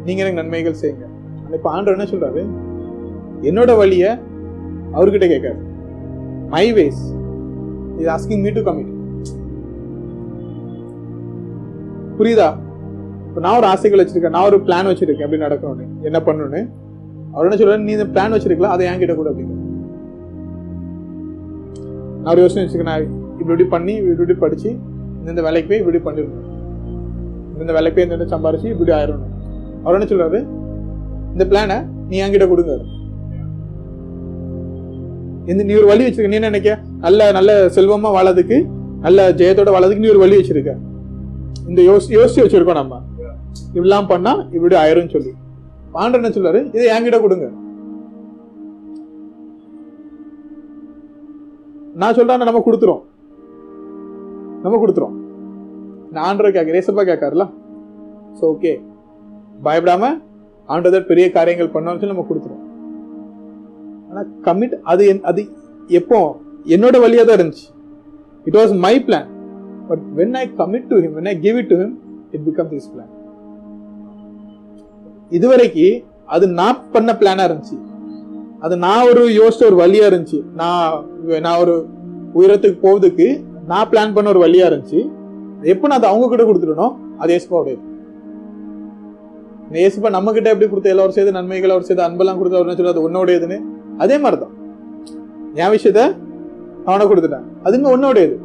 நீங்க 0.04 0.24
எனக்கு 0.24 0.40
நன்மைகள் 0.42 0.80
செய்யுங்க. 0.82 1.06
இப்ப 1.52 1.70
ஆண்டவர் 1.70 1.98
என்ன 1.98 2.10
சொல்றாரு? 2.10 2.42
என்னோட 3.42 3.76
வழிய 3.76 4.18
அவர்கிட்ட 4.92 5.28
கேட்காரு. 5.28 5.56
மை 6.48 6.72
வேஸ் 6.72 7.02
இது 7.98 8.10
ஆஸ்கிங் 8.10 8.42
மீ 8.42 8.50
டு 8.50 8.60
கமிட் 8.60 8.92
புரியுதா? 12.18 12.48
இப்போ 13.28 13.40
நான் 13.44 13.56
ஒரு 13.56 13.66
ஆசைகள் 13.66 14.00
வச்சிருக்கேன். 14.00 14.34
நான் 14.36 14.48
ஒரு 14.50 14.56
பிளான் 14.66 14.88
வச்சிருக்கேன். 14.90 15.26
எப்படி 15.26 15.42
நடக்கணும்னு. 15.44 15.86
என்ன 16.08 16.18
பண்ணணும்னு? 16.26 16.60
அவர் 17.32 17.46
என்ன 17.46 17.56
சொல்றாரு? 17.60 17.84
நீ 17.86 17.92
இந்த 17.92 18.08
பிளான் 18.14 18.34
வச்சிருக்கல 18.34 18.72
அதை 18.74 18.86
என்கிட்ட 18.90 19.14
கூட 19.20 19.30
அப்படிங்க. 19.30 19.54
நான் 22.20 22.32
ஒரு 22.34 22.42
யோசனை 22.44 22.62
வச்சிருக்கேன். 22.64 22.90
நான் 22.92 23.02
இப்படி 23.04 23.44
இப்படி 23.44 23.64
பண்ணி 23.64 23.94
இப்படி 23.94 24.14
இப்படி 24.16 24.38
படிச்சு 24.44 24.70
இந்த 25.30 25.42
வேலைக்கு 25.42 25.68
போய் 25.70 25.82
இப்படி 25.82 26.00
பண்ணிருக்கணும் 26.06 26.50
இந்த 27.62 27.72
வேலைக்கு 27.72 27.96
போய் 27.98 28.18
இந்த 28.18 28.28
சம்பாரிச்சு 28.34 28.70
இப்படி 28.74 28.92
ஆயிரணும் 28.98 29.32
அவர் 29.82 29.96
என்ன 29.96 30.08
சொல்றாரு? 30.12 30.40
இந்த 31.32 31.44
பிளானை 31.50 31.78
நீ 32.08 32.16
என்கிட்ட 32.24 32.48
கொடுங்க. 32.48 32.72
இந்த 35.52 35.62
நீ 35.68 35.74
ஒரு 35.74 35.86
வழி 35.86 36.04
வச்சிருக்க. 36.04 36.32
நீ 36.32 36.40
என்ன 36.40 36.50
நினைக்க 36.54 36.80
நல்ல 37.00 37.32
நல்ல 37.32 37.52
செல்வமா 37.76 38.10
வாழறதுக்கு 38.16 38.58
நல்ல 39.00 39.30
ஜெயத்தோட 39.40 39.70
வாழறதுக்கு 39.74 40.04
நீ 40.04 40.08
ஒரு 40.08 40.18
வழி 40.18 40.36
வச்சிருக்க. 40.36 40.72
இந்த 41.68 41.82
யோசி 41.82 42.10
யோசிச்சு 42.10 42.38
வச்சிருக்கோம் 42.38 42.72
நம்ம. 42.72 43.00
இப்படிலாம் 43.74 44.08
பண்ணா 44.08 44.44
இப்படி 44.52 44.76
ஆயிரும் 44.76 45.10
சொல்லி. 45.10 45.30
ஆண்டர் 45.94 46.12
என்ன 46.12 46.28
சொல்றாரு? 46.28 46.66
இதை 46.66 46.86
என்கிட்ட 46.86 47.20
கொடுங்க. 47.20 47.50
நான் 51.94 52.14
சொல்றேன் 52.14 52.38
நம்ம 52.38 52.62
கொடுத்துரும். 52.66 53.00
நம்ம 54.62 54.86
கொடுத்துரும். 54.86 55.22
நான் 56.10 56.36
ஆண்டர் 56.36 56.62
கேட்க 56.62 56.72
ரேசப்பா 56.72 57.06
கேட்காருல? 57.06 57.50
ஸோ 58.40 58.44
ஓகே 58.44 58.82
பயப்படாம 59.64 60.22
ஆண்டவர் 60.66 61.06
பெரிய 61.06 61.30
காரியங்கள் 61.30 61.68
பண்ணாலும் 61.68 62.00
சொல்லி 62.00 62.14
நம்ம 62.14 62.26
கொடுத்துரும். 62.30 62.62
ஆனா 64.10 64.26
கமிட் 64.42 64.74
அது 64.82 65.06
என்- 65.06 65.20
அது 65.20 65.48
எப்போ? 65.86 66.40
என்னோட 66.64 66.96
வழியா 66.96 67.24
தான் 67.24 67.36
இருந்துச்சு. 67.36 67.74
It 68.44 68.54
was 68.54 68.78
my 68.78 69.04
plan 69.06 69.32
but 69.88 70.04
when 70.18 70.36
I 70.42 70.44
commit 70.60 70.88
to 70.92 70.98
him 71.04 71.14
when 71.18 71.30
I 71.32 71.36
give 71.46 71.58
it 71.62 71.70
to 71.72 71.78
him 71.82 71.94
it 72.34 72.44
becomes 72.48 72.76
is 72.80 72.90
plan 72.94 73.12
இதுவரைக்கு 75.36 75.86
அது 76.34 76.44
நான் 76.60 76.84
பண்ண 76.94 77.10
பிளானா 77.20 77.44
இருந்துச்சு. 77.48 77.76
அது 78.64 78.74
நான் 78.84 79.06
ஒரு 79.10 79.22
யோசிச்ச 79.40 79.62
ஒரு 79.70 79.76
வழியா 79.80 80.04
இருந்துச்சு. 80.10 80.38
நான் 80.60 80.92
நான் 81.46 81.58
ஒரு 81.62 81.74
உயரத்துக்கு 82.38 82.78
போவதுக்கு 82.84 83.26
நான் 83.72 83.88
பிளான் 83.90 84.14
பண்ண 84.16 84.28
ஒரு 84.34 84.40
வழியா 84.44 84.68
இருந்துச்சு. 84.70 85.00
எப்போ 85.72 85.84
நான் 85.88 85.98
அதை 86.00 86.08
அவங்க 86.12 86.28
கிட்ட 86.30 86.44
கொடுத்துட்டனோ 86.48 86.88
அது 87.22 87.34
ஏசுப்பாவுடைய 87.36 87.76
ஏசுப்பா 89.84 90.10
நம்ம 90.16 90.32
கிட்ட 90.36 90.48
எப்படி 90.52 90.66
கொடுத்த 90.70 90.94
எல்லாரும் 90.94 91.16
செய்த 91.18 91.30
நன்மைகள் 91.36 91.72
அவர் 91.74 91.86
செய்த 91.88 92.02
அன்பெல்லாம் 92.06 92.38
கொடுத்து 92.38 92.58
அவர் 92.58 92.66
சொல்லி 92.66 92.80
சொல்றது 92.80 92.94
அது 92.94 93.06
உன்னோடையதுன்னு. 93.08 93.58
அதே 94.02 94.16
மாதிரி 94.22 94.38
தான் 94.42 94.54
என் 95.60 95.72
விஷயத்த 95.74 96.02
அவனை 96.88 97.04
கொடுத்துட்டேன். 97.10 97.46
அதுங்க 97.66 97.88
உன்னோடையது. 97.96 98.36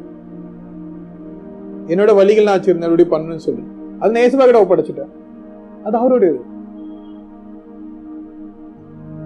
என்னோட 1.93 2.12
வழிகள் 2.19 2.48
நான் 2.48 2.58
வச்சிருந்தேன் 2.58 2.89
அப்படி 2.89 3.05
பண்ணணும்னு 3.13 3.46
சொல்லி. 3.48 3.63
அது 4.01 4.13
நான் 4.13 4.24
ஏசுப்பா 4.25 4.46
கிட்ட 4.50 4.62
ஒப்படைச்சிட்டேன். 4.65 5.12
அது 5.86 5.96
அவருடையது. 6.01 6.41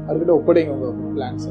அவர்கிட்ட 0.08 0.34
ஒப்படைங்க 0.40 0.72
உங்க 0.78 0.88
பிளான்ஸ் 1.18 1.48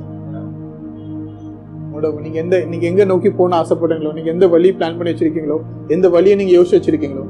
உங்களோட 1.86 2.10
நீங்க 2.26 2.38
எந்த 2.42 2.56
நீங்க 2.72 2.84
எங்க 2.90 3.04
நோக்கி 3.10 3.30
போன 3.38 3.56
ஆசைப்படுறீங்களோ 3.62 4.12
நீங்க 4.18 4.30
எந்த 4.34 4.46
வழி 4.54 4.68
பிளான் 4.78 4.96
பண்ணி 4.98 5.12
வச்சிருக்கீங்களோ 5.12 5.56
எந்த 5.94 6.06
வழியை 6.14 6.34
நீங்க 6.40 6.52
யோசிச்சு 6.58 6.78
வச்சிருக்கீங்களோ 6.78 7.24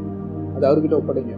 அது 0.55 0.65
அவர்கிட்ட 0.69 0.95
ஒப்படைங்க. 1.01 1.35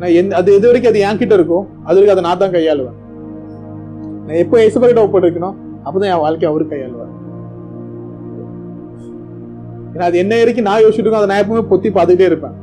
நான் 0.00 0.14
எந்த 0.20 0.32
அது 0.38 0.48
எது 0.58 0.66
வரைக்கும் 0.68 0.92
அது 0.92 1.02
என்கிட்ட 1.08 1.34
இருக்கோ 1.38 1.58
அது 1.86 1.96
வரைக்கும் 1.96 2.16
அதை 2.16 2.24
நான் 2.28 2.40
தான் 2.42 2.54
கையாளுவேன். 2.56 2.96
நான் 4.26 4.40
எப்போ 4.44 4.56
இயேசுபா 4.62 4.86
கிட்ட 4.90 5.02
ஒப்படைக்கணும் 5.08 5.56
அப்பதான் 5.86 6.10
என் 6.14 6.24
வாழ்க்கை 6.24 6.48
அவரு 6.50 6.64
கையாளுவார். 6.72 7.12
ஏன்னா 9.96 10.06
அது 10.10 10.16
என்ன 10.22 10.38
வரைக்கும் 10.40 10.66
நான் 10.68 10.82
யோசிச்சுட்டு 10.84 11.06
இருக்கோம் 11.06 11.22
அதை 11.22 11.30
நான் 11.32 11.42
எப்பவுமே 11.42 11.62
பொத்தி 11.70 11.88
பார்த்துக்கிட்டே 11.96 12.26
இருப்பேன். 12.30 12.56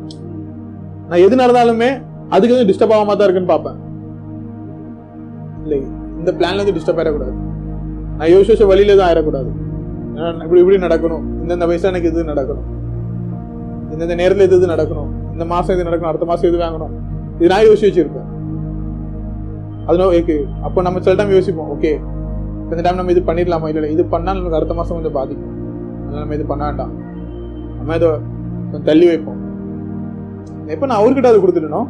நான் 1.09 1.23
எது 1.25 1.39
நடந்தாலுமே 1.41 1.89
அதுக்கு 2.35 2.55
வந்து 2.55 2.69
டிஸ்டர்ப் 2.69 2.93
ஆகாம 2.95 3.15
தான் 3.19 3.27
இருக்குன்னு 3.27 3.51
பார்ப்பேன். 3.53 3.79
இல்லை 5.63 5.79
இந்த 6.19 6.31
பிளான்ல 6.39 6.59
இருந்து 6.59 6.77
டிஸ்டர்ப் 6.77 6.99
ஆயிடக்கூடாது. 7.01 7.35
நான் 8.17 8.31
யோசிச்ச 8.35 8.65
வழியில 8.71 8.95
தான் 8.99 9.09
ஆயிடக்கூடாது. 9.09 9.51
இப்படி 10.43 10.61
இப்படி 10.63 10.77
நடக்கணும். 10.85 11.25
இந்தந்த 11.43 11.67
வயசுல 11.69 11.91
எனக்கு 11.91 12.09
இது 12.11 12.23
நடக்கணும். 12.31 12.67
இந்தந்த 13.93 14.15
நேரத்தில் 14.21 14.47
இது 14.47 14.57
இது 14.59 14.73
நடக்கணும். 14.73 15.09
இந்த 15.33 15.45
மாசம் 15.53 15.75
இது 15.75 15.87
நடக்கணும் 15.89 16.11
அடுத்த 16.11 16.27
மாசம் 16.31 16.49
இது 16.51 16.59
வாங்கணும். 16.63 16.93
இது 17.39 17.51
நான் 17.53 17.65
யோசிச்சு 17.69 17.89
வச்சிருப்பேன். 17.89 18.29
அதனால 19.87 20.09
ஓகே. 20.19 20.37
அப்போ 20.67 20.81
நம்ம 20.87 20.99
சில 21.05 21.15
டைம் 21.19 21.37
யோசிப்போம் 21.37 21.71
ஓகே. 21.75 21.93
இந்த 22.71 22.81
டைம் 22.85 22.99
நம்ம 22.99 23.13
இது 23.15 23.23
பண்ணிடலாமா? 23.29 23.67
இல்லை 23.71 23.89
இது 23.95 24.03
பண்ணால் 24.13 24.37
நமக்கு 24.39 24.59
அடுத்த 24.59 24.75
மாசம் 24.81 24.97
கொஞ்சம் 24.97 25.17
பாதிக்கும். 25.19 25.51
அதனால 26.03 26.21
நம்ம 26.23 26.35
இது 26.39 26.45
பண்ண 26.51 26.63
வேண்டாம். 26.69 26.93
நம்ம 27.83 27.95
இதை 27.99 28.09
கொஞ்சம் 28.71 28.85
தள்ளி 28.89 29.05
வைப்போம். 29.09 29.39
எப்போ 30.73 30.85
நான் 30.89 30.99
அவர்கிட்ட 30.99 31.29
அதை 31.31 31.39
கொடுத்துட்டனோ 31.43 31.81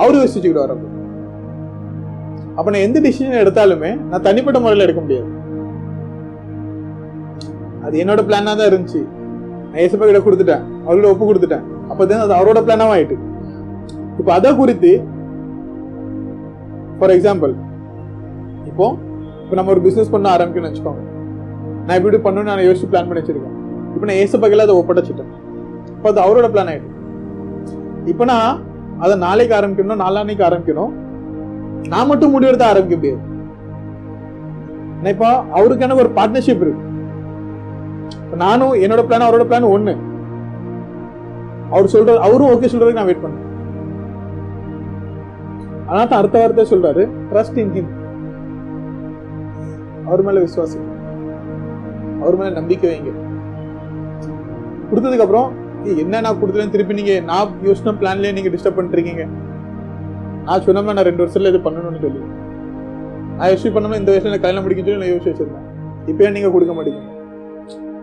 அவரு 0.00 0.18
யோசிச்சுக்கிட்டு 0.20 0.90
அப்போ 2.56 2.68
நான் 2.72 2.84
எந்த 2.86 2.98
டிசிஷன் 3.04 3.38
எடுத்தாலுமே 3.42 3.90
நான் 4.08 4.24
தனிப்பட்ட 4.26 4.58
முறையில் 4.64 4.84
எடுக்க 4.86 5.00
முடியாது. 5.04 5.28
அது 7.86 7.94
என்னோட 8.02 8.20
பிளானா 8.26 8.52
தான் 8.58 8.68
இருந்துச்சு. 8.70 9.00
நான் 9.68 9.80
ஏசப்பா 9.84 10.08
கிட்ட 10.08 10.20
கொடுத்துட்டேன். 10.26 10.66
அவரோட 10.86 11.06
ஒப்பு 11.12 11.30
கொடுத்துட்டேன். 11.30 11.64
அப்போ 11.90 12.02
தான் 12.10 12.24
அது 12.26 12.36
அவரோட 12.38 12.60
பிளானாக 12.66 12.94
ஆயிட்டு. 12.96 13.16
இப்போ 14.18 14.30
அதை 14.36 14.52
குறித்து 14.60 14.92
ஃபார் 16.98 17.14
எக்ஸாம்பிள் 17.16 17.54
இப்போ 18.70 18.86
இப்போ 19.42 19.54
நம்ம 19.60 19.72
ஒரு 19.76 19.84
பிசினஸ் 19.88 20.14
பண்ண 20.16 20.28
ஆரம்பிக்கணும்னு 20.36 20.72
வச்சுக்கோங்க. 20.72 21.02
நான் 21.86 21.98
இப்படி 22.02 22.22
பண்ணணும்னு 22.28 22.52
நான் 22.52 22.68
யோசிச்சு 22.68 22.92
பிளான் 22.92 23.10
பண்ணி 23.10 23.22
வச்சிருக்கேன். 23.22 23.58
இப்போ 23.94 24.04
நான் 24.08 24.20
ஏசப்பகையில் 24.22 24.66
அதை 24.66 24.76
ஒப்படைச்சிட்டேன். 24.80 25.32
இப்போ 25.96 26.08
அது 26.12 26.20
அவரோட 26.26 26.46
பிளான் 26.54 26.70
ஆயிட்டு 26.72 26.90
இப்போ 28.12 28.24
நான் 28.32 28.60
அதை 29.04 29.14
நாளைக்கு 29.26 29.54
ஆரம்பிக்கணும் 29.58 30.02
நாளான்னைக்கு 30.04 30.44
ஆரம்பிக்கணும். 30.48 30.92
நான் 31.92 32.08
மட்டும் 32.10 32.32
முடிவெடுத்து 32.34 32.66
ஆரம்பிக்க 32.70 32.96
முடியாது. 33.00 33.20
இப்போ 35.12 35.28
அவருக்கு 35.58 35.84
எனக்கு 35.86 36.02
ஒரு 36.04 36.12
பார்ட்னர்ஷிப் 36.18 36.64
இருக்கு. 36.64 36.88
நானும் 38.42 38.74
என்னோட 38.84 39.02
பிளான் 39.06 39.26
அவரோட 39.28 39.44
பிளான் 39.48 39.72
ஒன்று 39.76 39.94
அவர் 41.74 41.92
சொல்ற 41.94 42.14
அவரும் 42.26 42.50
ஓகே 42.52 42.70
சொல்றதுக்கு 42.72 43.00
நான் 43.00 43.08
வெயிட் 43.08 43.24
பண்ணேன். 43.24 43.48
ஆனா 45.88 46.00
தான் 46.02 46.20
அடுத்த 46.20 46.40
வார்த்தை 46.42 46.64
சொல்றாரு 46.72 47.02
ட்ரஸ்ட் 47.30 47.58
இன் 47.62 47.72
ஹிம் 47.76 47.90
அவர் 50.06 50.24
மேல 50.26 50.40
விசுவாசம் 50.46 50.88
அவர் 52.22 52.38
மேல 52.40 52.52
நம்பிக்கை 52.60 52.88
வைங்க. 52.92 53.12
கொடுத்ததுக்கு 54.92 55.24
அப்புறம் 55.26 55.60
என்ன 56.02 56.20
நான் 56.20 56.40
கொடுத்தேன்னு 56.40 56.70
திருப்பி 56.70 56.94
நீங்க 56.94 57.20
நான் 57.20 57.52
யோசனை 57.62 57.92
பிளான்லயே 58.00 58.32
நீங்க 58.32 58.48
டிஸ்டர்ப் 58.48 58.78
பண்ணிருக்கீங்க 58.78 59.24
நான் 60.46 60.62
சொன்னோம்னா 60.66 60.84
நான் 60.84 61.08
ரெண்டு 61.08 61.24
வருஷத்துல 61.24 61.50
இது 61.52 61.58
பண்ணணும்னு 61.58 62.00
சொல்லி. 62.00 62.20
நான் 63.36 63.50
யோசிச்சு 63.50 63.70
பண்ணோம்னா 63.74 63.98
இந்த 63.98 64.12
வயசுல 64.12 64.38
கல்யாணம் 64.40 64.62
முடிக்கும் 64.62 64.86
சொல்லி 64.86 65.02
நான் 65.02 65.12
யோசிச்சு 65.14 65.32
வச்சிருந்தேன். 65.32 65.66
இப்போ 66.06 66.30
நீங்க 66.30 66.50
கொடுக்க 66.50 66.72
மாட்டீங்க? 66.74 67.00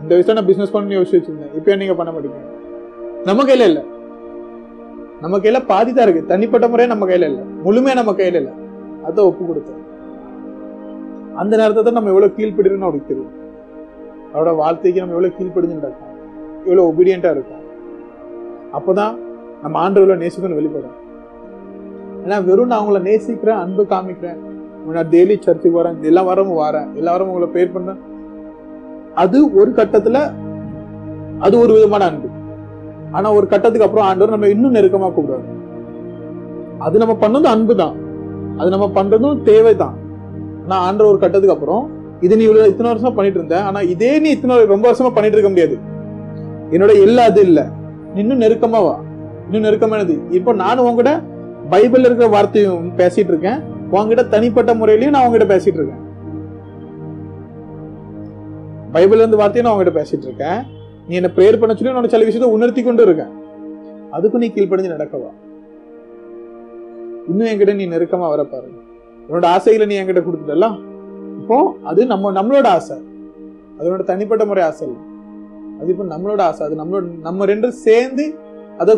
இந்த 0.02 0.16
வயசுல 0.16 0.34
நான் 0.34 0.46
பிசினஸ் 0.46 0.74
பண்ணணும்னு 0.74 0.98
யோசிச்சு 1.00 1.18
வச்சிருந்தேன். 1.20 1.54
இப்போ 1.56 1.76
நீங்கள் 1.76 1.78
நீங்க 1.78 1.96
பண்ண 1.96 2.12
மாட்டீங்க? 2.12 2.40
நம்ம 3.26 3.44
கையில 3.44 3.66
இல்ல. 3.66 3.84
நம்ம 5.22 5.38
கையில 5.38 5.66
பாதி 5.66 5.94
தான் 5.94 6.06
இருக்கு. 6.08 6.26
தனிப்பட்ட 6.26 6.68
முறையா 6.68 6.88
நம்ம 6.88 7.06
கையில 7.06 7.30
இல்ல. 7.32 7.42
முழுமையா 7.66 7.96
நம்ம 7.96 8.12
கையில 8.12 8.36
இல்ல. 8.36 8.52
அதை 9.06 9.26
ஒப்பு 9.26 9.46
கொடுத்தேன். 9.46 9.84
அந்த 11.36 11.58
நேரத்தை 11.58 11.84
தான் 11.84 11.94
நம்ம 11.94 12.10
எவ்வளவு 12.10 12.36
கீழ்படுறோம்னு 12.38 12.88
அவருக்கு 12.90 13.08
தெரியும். 13.08 13.34
அவரோட 14.34 14.56
வார்த்தைக்கு 14.56 15.00
நம்ம 15.00 15.16
எவ்வளவு 15.16 15.38
கீழ்ப்படிஞ்சு 15.38 16.09
எவ்வளோ 16.66 16.86
ஒபீடியண்ட்டாக 16.90 17.36
இருக்கும் 17.36 17.64
அப்போ 18.78 18.92
தான் 19.02 19.14
நம்ம 19.64 19.76
ஆண்டவர்ல 19.86 20.18
நேசிக்கணும் 20.24 20.60
வெளிப்படும் 20.60 20.98
ஏன்னா 22.24 22.38
வெறும் 22.48 22.72
நான் 22.72 22.82
உங்களை 22.84 23.02
நேசிக்கிறேன் 23.10 23.60
அன்பு 23.64 23.84
காமிக்கிறேன். 23.94 24.40
நான் 24.96 25.10
டெய்லி 25.14 25.36
சர்ச்சுக்கு 25.46 25.80
வரேன் 25.80 25.98
எல்லா 26.10 26.22
வாரமும் 26.28 26.60
வரேன் 26.66 26.88
எல்லா 27.00 27.12
வாரமும் 27.14 27.34
உங்களை 27.34 27.50
பேர் 27.56 27.74
பண்ணேன் 27.76 28.00
அது 29.24 29.38
ஒரு 29.60 29.72
கட்டத்தில் 29.80 30.22
அது 31.46 31.56
ஒரு 31.64 31.72
விதமான 31.78 32.04
அன்பு. 32.12 32.30
ஆனால் 33.18 33.36
ஒரு 33.38 33.46
கட்டத்துக்கு 33.54 33.88
அப்புறம் 33.88 34.08
ஆண்டவர் 34.10 34.36
நம்ம 34.36 34.50
இன்னும் 34.56 34.76
நெருக்கமாக 34.78 35.12
கூப்பிடுவாங்க 35.16 35.56
அது 36.86 37.02
நம்ம 37.04 37.16
பண்ணதும் 37.24 37.54
அன்பு 37.56 37.74
தான் 37.84 37.96
அது 38.60 38.70
நம்ம 38.76 38.88
பண்ணுறதும் 38.98 39.40
தேவை 39.50 39.74
தான் 39.84 39.96
ஆனால் 40.64 40.84
ஆண்டவர் 40.88 41.12
ஒரு 41.14 41.22
கட்டத்துக்கு 41.24 41.56
அப்புறம் 41.58 41.84
இது 42.26 42.38
நீ 42.40 42.44
இவ்வளோ 42.48 42.68
இத்தனை 42.72 42.90
வருஷமா 42.92 43.12
பண்ணிட்டு 43.18 43.40
இருந்த 43.40 43.58
ஆனால் 43.68 43.88
இதே 43.94 44.12
நீ 44.24 44.30
இத்தனை 44.38 44.56
ரொம்ப 44.74 44.86
வருஷமா 44.90 45.12
பண்ணிட்டு 45.16 45.38
இருக்க 45.38 45.52
முடியாது. 45.54 45.78
என்னோட 46.72 46.92
எல்லா 47.06 47.24
அது 47.24 47.42
இல்லை. 47.42 47.64
இன்னும் 48.16 48.42
நெருக்கமா 48.42 48.80
வா. 48.88 48.96
இன்னும் 49.46 49.66
நெருக்கமானது. 49.68 50.16
இப்போ 50.38 50.54
நானும் 50.54 50.86
உங்ககிட்ட 50.86 51.22
பைபிள் 51.70 52.06
இருக்கிற 52.08 52.28
வார்த்தையும் 52.36 52.98
பேசிட்டு 52.98 53.32
இருக்கேன். 53.34 53.60
உங்ககிட்ட 53.92 54.24
தனிப்பட்ட 54.24 54.74
முறையிலையும் 54.74 55.16
நான் 55.16 55.26
உங்ககிட்ட 55.26 55.48
பேசிட்டு 55.54 55.80
இருக்கேன். 55.82 56.04
பைபிள் 58.92 59.18
இருந்து 59.18 59.40
வார்த்தையும் 59.42 59.68
நான் 59.68 59.78
உங்ககிட்ட 59.78 60.02
பேசிட்டு 60.02 60.28
இருக்கேன். 60.30 60.60
நீ 61.08 61.16
என்ன 61.16 61.30
ப்ரேயர் 61.36 61.60
பண்ண 61.60 61.76
சொல்லி 61.76 61.94
உன்னோட 61.94 62.10
சில 62.14 62.26
விஷயத்தை 62.30 62.50
உணர்த்தி 62.58 62.82
கொண்டு 62.84 63.04
இருக்கேன். 63.08 63.34
அதுக்கும் 64.16 64.44
நீ 64.44 64.48
கீழ்ப்படிஞ்சு 64.56 64.96
நடக்கவா 64.96 65.32
இன்னும் 67.30 67.48
என்கிட்ட 67.48 67.74
நீ 67.80 67.86
நெருக்கமா 67.88 68.28
வர 68.34 68.44
பாரு. 68.44 68.70
உன்னோட 69.30 69.46
ஆசைகளை 69.56 69.86
நீ 69.90 69.96
என்கிட்ட 70.02 70.22
கொடுத்துட்டல 70.28 70.68
இப்போ 71.42 71.58
அது 71.90 72.06
நம்ம 72.06 72.32
நம்மளோட 72.38 72.68
ஆசை. 72.78 72.98
அதனோட 73.80 74.04
தனிப்பட்ட 74.04 74.46
முறை 74.46 74.64
ஆசை 74.70 74.84
இல்லை. 74.88 75.02
அது 75.80 75.90
இப்போ 75.94 76.06
நம்மளோட 76.14 76.42
ஆசை. 76.50 76.62
அது 76.68 76.76
நம்மளோட 76.82 77.04
நம்ம 77.28 77.46
ரெண்டும் 77.52 77.76
சேர்ந்து 77.86 78.26
அதை 78.82 78.94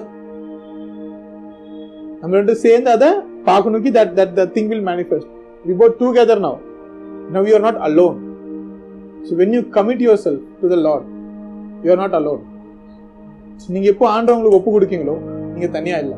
நம்ம 2.22 2.32
ரெண்டும் 2.40 2.62
சேர்ந்து 2.66 2.90
அதை 2.96 3.10
பார்க்கணும் 3.50 3.86
that 4.00 4.14
that 4.20 4.34
the 4.40 4.46
thing 4.56 4.70
will 4.72 4.86
manifest 4.90 5.32
we 5.68 5.76
both 5.82 5.96
together 6.02 6.44
now 6.48 6.60
now 7.36 7.48
you 7.50 7.56
are 7.60 7.66
not 7.68 7.82
alone 7.88 8.18
so 9.28 9.38
when 9.42 9.54
you 9.58 9.62
commit 9.78 10.04
yourself 10.26 10.46
to 10.62 10.70
the 10.74 10.80
Lord 10.88 11.08
you 11.86 11.92
are 11.96 12.02
not 12.04 12.18
alone 12.22 12.44
நீங்க 13.74 13.88
எப்போ 13.94 14.06
ஆண்டவங்களுக்கு 14.16 14.60
ஒப்பு 14.60 14.72
கொடுக்கீங்களோ 14.76 15.16
நீங்க 15.54 15.68
தனியா 15.76 15.98
இல்லை. 16.04 16.18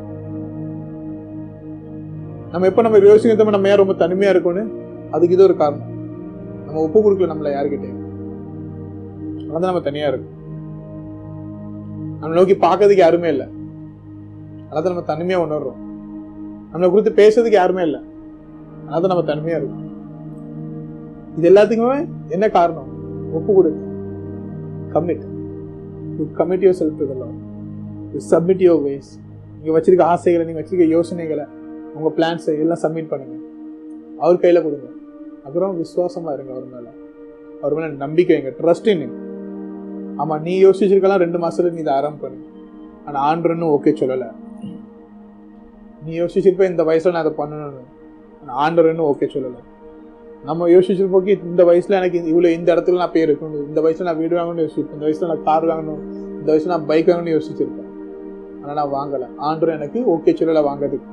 நம்ம 2.51 2.67
எப்போ 2.69 2.81
நம்ம 2.85 2.99
யோசிக்க 3.11 3.55
நம்ம 3.55 3.69
ஏன் 3.71 3.81
ரொம்ப 3.81 3.95
தனிமையா 4.03 4.31
இருக்கும்னு? 4.33 4.63
அதுக்கு 5.15 5.35
இது 5.35 5.45
ஒரு 5.47 5.55
காரணம். 5.61 5.89
நம்ம 6.65 6.81
ஒப்பு 6.85 6.99
கொடுக்கல 7.05 7.31
நம்மள 7.31 7.51
யாருக்கிட்டே 7.55 7.89
அதான் 9.55 9.69
நம்ம 9.71 9.83
தனியா 9.89 10.07
இருக்கும். 10.11 10.31
நம்மளை 12.23 12.35
நோக்கி 12.39 12.53
பார்க்கறதுக்கு 12.53 13.05
யாருமே 13.05 13.29
இல்லை. 13.29 13.47
அதாவது 14.69 14.91
நம்ம 14.91 15.01
தனிமையாக 15.01 15.45
உணர்றோம். 15.47 15.79
நம்மளை 16.71 16.89
குறித்து 16.89 17.11
பேசுறதுக்கு 17.21 17.59
யாருமே 17.61 17.81
இல்லை. 17.81 17.99
அதாவது 18.87 19.11
நம்ம 19.11 19.23
தனிமையா 19.33 19.57
இருக்கும். 19.61 19.81
இது 21.37 21.49
எல்லாத்துக்குமே 21.51 22.07
என்ன 22.29 22.49
காரணம்? 22.49 22.89
ஒப்பு 23.37 23.53
கொடுத்து 23.53 23.91
commit 24.95 25.23
you 26.17 26.25
commit 26.39 26.63
yourself 26.81 27.03
you 28.13 28.19
submit 28.31 28.63
your 28.65 28.83
ways 28.87 29.11
நீங்கள் 29.57 29.75
வச்சிருக்க 29.77 30.03
ஆசைகளை 30.13 30.45
நீங்கள் 30.45 30.63
வச்சிருக்க 30.63 30.87
யோசனைகளை 30.87 31.45
உங்கள் 31.95 32.15
பிளான்ஸை 32.17 32.55
எல்லாம் 32.63 32.81
சப்மிட் 32.83 33.09
பண்ணுங்க. 33.13 33.35
அவர் 34.19 34.41
கையில் 34.43 34.63
கொடுங்க. 34.65 34.87
அப்புறம் 35.45 35.77
விசுவாசமாக 35.77 36.35
இருங்க 36.35 36.51
அவர் 36.55 36.67
மேலே. 36.75 36.91
அவர் 37.61 37.73
மேலே 37.73 37.87
நம்பிக்கை 38.03 38.35
வைங்க. 38.35 38.51
ட்ரஸ்ட் 38.61 38.89
இன் 38.93 39.05
ஆமா 40.17 40.41
நீ 40.41 40.63
யோசிச்சிருக்கலாம் 40.63 41.15
ரெண்டு 41.15 41.37
மாசத்துல 41.37 41.71
நீ 41.71 41.79
இதை 41.79 41.93
ஆரம்பி 41.93 42.37
ஆனா 43.05 43.33
ஆண்டுன்னு 43.33 43.77
ஓகே 43.77 43.93
சொல்லல. 43.99 44.31
நீ 46.05 46.19
யோசிச்சிருப்ப 46.19 46.69
இந்த 46.69 46.83
வயசுல 46.83 47.11
நான் 47.11 47.25
அதை 47.25 47.33
பண்ணணும்னு. 47.37 47.81
ஆனா 48.47 48.69
ஓகே 48.69 49.27
சொல்லல. 49.33 49.53
நம்ம 50.45 50.67
யோசிச்சிருப்போக்கி 50.67 51.43
இந்த 51.43 51.63
வயசுல 51.63 51.89
எனக்கு 51.89 52.23
இவ்வளவு 52.23 52.53
இந்த 52.53 52.75
இடத்துல 52.75 52.95
நான் 52.95 53.11
பேர் 53.11 53.31
இருக்கணும். 53.31 53.67
இந்த 53.67 53.81
வயசுல 53.81 54.01
நான் 54.01 54.17
வீடு 54.17 54.35
வாங்கணும்னு 54.37 54.69
யோசிச்சிருப்பேன். 54.69 54.93
இந்த 54.93 55.05
வயசுல 55.05 55.27
நான் 55.27 55.43
கார் 55.43 55.63
வாங்கணும். 55.63 56.01
இந்த 56.39 56.53
வயசுல 56.53 56.65
நான் 56.65 56.85
பைக் 56.85 57.07
வாங்கணும்னு 57.07 57.41
யோசிச்சிருப்பேன். 57.41 57.87
ஆனா 58.63 58.85
நான் 58.85 58.87
வாங்கல. 58.87 59.27
ஆண்டவர் 59.37 59.75
எனக்கு 59.75 60.15
ஓகே 60.15 60.29
சொல்லல 60.29 60.65
வாங்குறதுக்கு. 60.67 61.11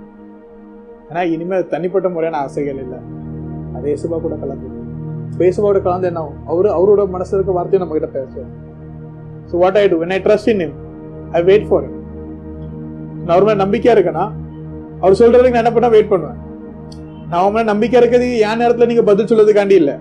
ஏன்னா 1.10 1.32
இனிமேல் 1.32 1.66
தனிப்பட்ட 1.66 2.08
முறையான 2.08 2.42
ஆசைகள் 2.42 2.78
இல்லை. 2.78 2.98
அது 3.74 3.94
இயேசுபா 3.94 4.20
கூட 4.20 4.34
கலந்து. 4.34 4.78
பேசுபாவோட 5.38 5.82
கலந்து 5.82 6.06
என்ன 6.06 6.18
ஆகும்? 6.18 6.46
அவரு 6.46 6.68
அவரோட 6.68 7.08
மனசு 7.08 7.34
இருக்க 7.34 7.52
வார்த்தையை 7.52 7.88
நம்ம 7.88 8.02
கிட்ட 8.02 8.18
பேசுவார் 8.18 8.68
so 9.50 9.56
what 9.62 9.78
I 9.82 9.84
do 9.92 9.98
when 10.02 10.14
I 10.16 10.20
trust 10.26 10.50
in 10.52 10.62
him 10.64 10.72
I 11.38 11.40
wait 11.50 11.66
for 11.70 11.84
him. 11.86 11.94
நான் 13.24 13.34
அவர் 13.36 13.46
மேல 13.48 13.58
நம்பிக்கையா 13.64 13.94
இருக்கேன்னா 13.96 14.26
அவர் 15.02 15.18
சொல்றதுக்கு 15.20 15.54
நான் 15.56 15.64
என்ன 15.64 15.72
பண்ணா 15.74 15.90
வெயிட் 15.96 16.12
பண்ணுவேன். 16.12 16.38
நான் 17.30 17.42
உங்க 17.42 17.52
மேல 17.56 17.66
நம்பிக்கை 17.72 17.96
இருக்கிறது 18.00 18.28
என் 18.46 18.60
நேரத்துல 18.62 18.88
நீங்க 18.90 19.02
பதில் 19.08 19.28
சொல்றதுக்காண்டி 19.30 19.76
இல்ல. 19.82 19.92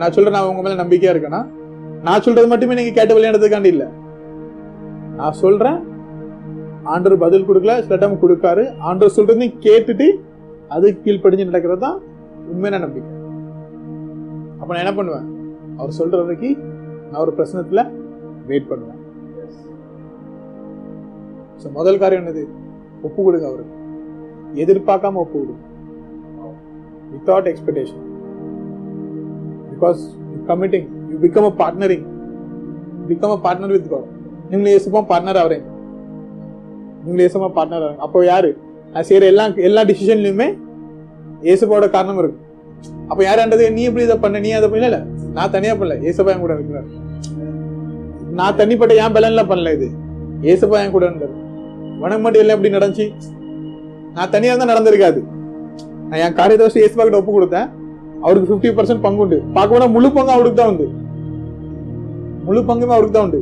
நான் 0.00 0.14
சொல்றேன் 0.16 0.36
நான் 0.36 0.48
உங்க 0.52 0.62
மேல 0.64 0.76
நம்பிக்கையா 0.82 1.12
இருக்கேன்னா 1.14 1.42
நான் 2.06 2.24
சொல்றது 2.24 2.48
மட்டுமே 2.52 2.76
நீங்க 2.78 2.92
கேட்டு 2.98 3.16
விளையாடுறதுக்காண்டி 3.16 3.70
இல்ல. 3.74 3.84
நான் 5.18 5.38
சொல்றேன் 5.42 5.78
ஆண்டவர் 6.94 7.22
பதில் 7.24 7.46
கொடுக்கல 7.48 7.74
சில 7.86 7.96
டைம் 8.02 8.22
கொடுக்காரு. 8.24 8.64
ஆண்டவர் 8.88 9.14
சொல்றதையும் 9.16 9.56
கேட்டுட்டு 9.66 10.08
அது 10.74 10.86
கீழ்ப்படிஞ்சு 11.04 11.48
நடக்கிறது 11.50 11.82
தான் 11.86 11.96
உண்மையான 12.52 12.80
நம்பிக்கை. 12.84 13.10
அப்ப 14.60 14.68
நான் 14.72 14.84
என்ன 14.84 14.94
பண்ணுவேன்? 14.98 15.26
அவர் 15.78 15.96
சொல்கிறதுக்கு 16.00 16.50
நான் 17.08 17.22
ஒரு 17.24 17.32
பிரச்சனத்துல 17.38 17.80
வெயிட் 18.50 18.68
பண்ணுவேன். 18.70 19.00
ஸோ 21.62 21.66
முதல் 21.78 22.00
காரியம் 22.02 22.22
என்னது? 22.24 22.42
ஒப்பு 23.06 23.20
கொடுங்க 23.26 23.46
அவருக்கு. 23.50 23.74
எதிர்பார்க்காம 24.64 25.20
ஒப்பு 25.24 25.38
கொடுங்க 25.40 25.62
without 27.12 27.48
expectation 27.52 28.02
because 29.72 30.00
committing 30.50 30.86
you 31.10 31.16
become 31.24 31.48
a 31.50 31.54
partnering 31.62 32.06
become 33.10 33.34
a 33.36 33.40
partner 33.46 33.74
with 33.76 33.90
God 33.92 34.08
நீங்களே 34.50 34.72
இயேசுப்பா 34.74 35.02
பார்ட்னர் 35.10 35.40
ஆகிறீங்க 35.42 35.66
நீங்களே 37.04 37.24
இயேசுப்பா 37.24 37.50
பார்ட்னர் 37.58 37.84
ஆகிறீங்க 37.84 38.04
அப்போ 38.06 38.18
யாரு? 38.32 38.50
நான் 38.92 39.06
செய்கிற 39.08 39.26
எல்லா 39.32 39.44
எல்லா 39.68 39.82
டிசிஷன்லையுமே 39.90 40.48
இயேசுப்பாவோட 41.46 41.86
காரணம் 41.94 42.20
இருக்கு. 42.22 42.40
அப்ப 43.10 43.20
யாராண்டது 43.28 43.64
நீ 43.76 43.82
எப்படி 43.88 44.04
இதை 44.06 44.16
பண்ண? 44.24 44.38
நீ 44.46 44.50
அதை 44.58 44.68
பண்ணல? 44.72 44.98
நான் 45.36 45.52
தனியா 45.56 45.72
பண்ணல. 45.80 45.96
ஏசப்பா 46.08 46.32
என் 46.34 46.44
கூட 46.44 46.54
இருக்கிறார். 46.58 46.88
நான் 48.38 48.58
தனிப்பட்ட 48.60 48.94
என் 49.02 49.14
பலன்ல 49.16 49.42
பண்ணல 49.50 49.72
இது. 49.76 49.88
ஏசப்பா 50.52 50.78
என் 50.84 50.94
கூட 50.96 51.04
இருந்தார். 51.10 51.34
உனக்கு 52.02 52.22
மட்டும் 52.24 52.42
எல்லாம் 52.42 52.56
எப்படி 52.56 52.72
நடந்துச்சு? 52.76 53.06
நான் 54.16 54.32
தனியா 54.34 54.52
தான் 54.60 54.72
நடந்திருக்காது. 54.72 55.20
நான் 56.08 56.20
என் 56.24 56.38
காரியத்தை 56.40 56.66
வச்சு 56.66 56.84
ஏசப்பா 56.86 57.04
கிட்ட 57.06 57.20
ஒப்பு 57.22 57.34
கொடுத்தேன். 57.36 57.68
அவருக்கு 58.24 58.50
பிப்டி 58.50 58.70
பர்சன்ட் 58.76 59.04
பங்கு 59.06 59.22
உண்டு. 59.24 59.38
பார்க்க 59.56 59.74
போனா 59.74 59.86
முழு 59.96 60.08
பங்கு 60.16 60.34
அவருக்கு 60.36 60.60
தான் 60.60 60.72
உண்டு. 60.72 60.86
முழு 62.46 62.60
பங்குமே 62.68 62.94
அவருக்கு 62.96 63.16
தான் 63.16 63.26
உண்டு. 63.28 63.40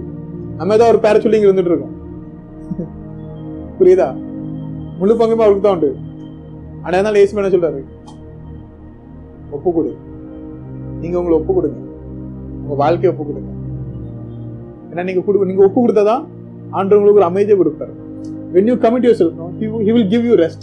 நம்ம 0.59 0.75
ஏதோ 0.79 0.87
ஒரு 0.93 0.99
பேர 1.05 1.21
சொல்லி 1.25 1.39
இங்க 1.39 1.49
இருந்துட்டு 1.49 1.73
இருக்கோம். 1.73 1.95
புரியுதா? 3.79 4.09
முழு 5.01 5.15
பங்குமே 5.21 5.45
அவருக்கு 5.47 5.67
தான் 5.67 5.77
உண்டு. 5.79 5.91
ஆனா 6.85 6.95
என்ன 7.01 7.19
ஏசுமே 7.23 7.41
என்ன 7.43 7.53
சொல்றாரு? 7.55 7.81
ஒப்பு 9.57 9.71
கொடு 9.77 9.93
நீங்க 11.03 11.17
உங்களை 11.21 11.37
ஒப்பு 11.41 11.53
கொடுங்க 11.57 11.81
உங்க 12.63 12.77
வாழ்க்கையை 12.83 13.11
ஒப்பு 13.13 13.25
கொடுங்க 13.29 13.51
ஏன்னா 14.91 15.05
நீங்க 15.09 15.23
கொடு 15.27 15.51
நீங்க 15.51 15.65
ஒப்பு 15.69 15.79
கொடுத்தாதான் 15.85 16.25
ஆண்டு 16.79 16.97
உங்களுக்கு 16.99 17.21
ஒரு 17.23 17.31
அமைதியை 17.33 17.59
கொடுப்பாரு 17.63 17.95
when 18.55 18.67
you 18.71 18.77
commit 18.83 19.05
yourself 19.07 19.33
no 19.39 19.47
he, 19.61 19.67
will- 19.71 19.85
he 19.87 19.93
will 19.95 20.09
give 20.11 20.25
you 20.25 20.35
rest 20.37 20.61